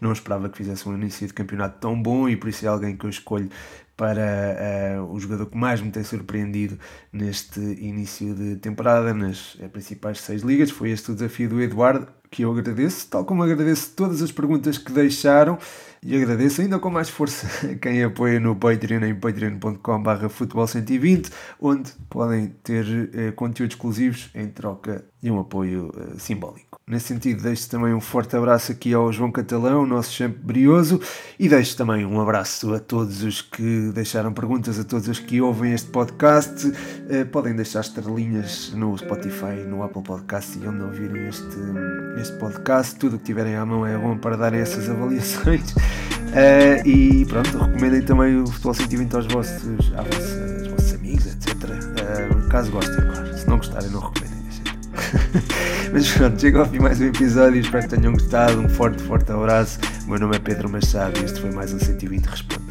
não 0.00 0.12
esperava 0.12 0.48
que 0.48 0.56
fizesse 0.56 0.88
um 0.88 0.94
início 0.94 1.26
de 1.26 1.32
campeonato 1.32 1.78
tão 1.80 2.00
bom 2.00 2.28
e 2.28 2.36
por 2.36 2.48
isso 2.48 2.64
é 2.64 2.68
alguém 2.68 2.96
que 2.96 3.04
eu 3.04 3.10
escolho 3.10 3.48
para 3.96 4.98
uh, 5.00 5.12
o 5.12 5.20
jogador 5.20 5.46
que 5.46 5.56
mais 5.56 5.80
me 5.80 5.90
tem 5.90 6.02
surpreendido 6.02 6.78
neste 7.12 7.60
início 7.60 8.34
de 8.34 8.56
temporada 8.56 9.14
nas 9.14 9.54
uh, 9.54 9.68
principais 9.68 10.20
seis 10.20 10.42
ligas. 10.42 10.70
Foi 10.70 10.90
este 10.90 11.12
o 11.12 11.14
desafio 11.14 11.48
do 11.48 11.62
Eduardo 11.62 12.08
que 12.34 12.42
eu 12.44 12.50
agradeço, 12.50 13.08
tal 13.08 13.24
como 13.24 13.44
agradeço 13.44 13.92
todas 13.94 14.20
as 14.20 14.32
perguntas 14.32 14.76
que 14.76 14.90
deixaram 14.90 15.56
e 16.02 16.16
agradeço 16.16 16.60
ainda 16.60 16.80
com 16.80 16.90
mais 16.90 17.08
força 17.08 17.46
quem 17.80 18.02
apoia 18.02 18.40
no 18.40 18.56
Patreon 18.56 19.04
em 19.04 19.14
patreon.com.br 19.14 20.26
futebol120, 20.28 21.30
onde 21.60 21.92
podem 22.10 22.48
ter 22.64 22.84
eh, 23.14 23.30
conteúdos 23.30 23.76
exclusivos 23.76 24.30
em 24.34 24.48
troca 24.48 25.04
de 25.22 25.30
um 25.30 25.38
apoio 25.38 25.92
eh, 25.96 26.18
simbólico. 26.18 26.73
Nesse 26.86 27.06
sentido, 27.06 27.42
deixo 27.42 27.70
também 27.70 27.94
um 27.94 28.00
forte 28.00 28.36
abraço 28.36 28.70
aqui 28.70 28.92
ao 28.92 29.10
João 29.10 29.32
Catalão, 29.32 29.86
nosso 29.86 30.12
sempre 30.12 30.38
brioso, 30.42 31.00
e 31.38 31.48
deixo 31.48 31.74
também 31.78 32.04
um 32.04 32.20
abraço 32.20 32.74
a 32.74 32.78
todos 32.78 33.22
os 33.22 33.40
que 33.40 33.90
deixaram 33.94 34.34
perguntas, 34.34 34.78
a 34.78 34.84
todos 34.84 35.08
os 35.08 35.18
que 35.18 35.40
ouvem 35.40 35.72
este 35.72 35.88
podcast. 35.88 36.70
Eh, 37.08 37.24
podem 37.24 37.56
deixar 37.56 37.80
estrelinhas 37.80 38.70
no 38.74 38.98
Spotify, 38.98 39.64
no 39.66 39.82
Apple 39.82 40.02
Podcast 40.02 40.58
e 40.58 40.68
onde 40.68 40.82
ouvirem 40.82 41.26
este, 41.26 41.56
este 42.20 42.36
podcast. 42.36 42.96
Tudo 42.96 43.16
o 43.16 43.18
que 43.18 43.24
tiverem 43.24 43.56
à 43.56 43.64
mão 43.64 43.86
é 43.86 43.96
bom 43.96 44.18
para 44.18 44.36
darem 44.36 44.60
essas 44.60 44.86
avaliações. 44.90 45.72
Uh, 45.72 46.86
e 46.86 47.24
pronto, 47.24 47.56
recomendem 47.56 48.02
também 48.02 48.42
o 48.42 48.46
Futebol 48.46 48.74
120 48.74 49.16
aos 49.16 49.26
vossos, 49.28 49.62
aos 49.96 50.68
vossos 50.68 50.92
amigos, 50.92 51.26
etc. 51.28 51.54
Uh, 51.54 52.48
caso 52.50 52.70
gostem, 52.70 52.96
claro. 53.10 53.38
Se 53.38 53.48
não 53.48 53.56
gostarem, 53.56 53.88
não 53.88 54.00
recomendem. 54.00 54.33
Mas 55.92 56.10
pronto, 56.10 56.40
chega 56.40 56.58
ao 56.60 56.66
fim 56.66 56.78
mais 56.78 57.00
um 57.00 57.04
episódio. 57.04 57.60
Espero 57.60 57.88
que 57.88 57.96
tenham 57.96 58.12
gostado. 58.12 58.60
Um 58.60 58.68
forte, 58.68 59.02
forte 59.02 59.30
abraço. 59.32 59.78
O 60.06 60.10
meu 60.10 60.18
nome 60.18 60.36
é 60.36 60.38
Pedro 60.38 60.68
Machado 60.68 61.18
e 61.20 61.24
este 61.24 61.40
foi 61.40 61.50
mais 61.50 61.72
um 61.72 61.78
120 61.78 62.24
Responde. 62.26 62.63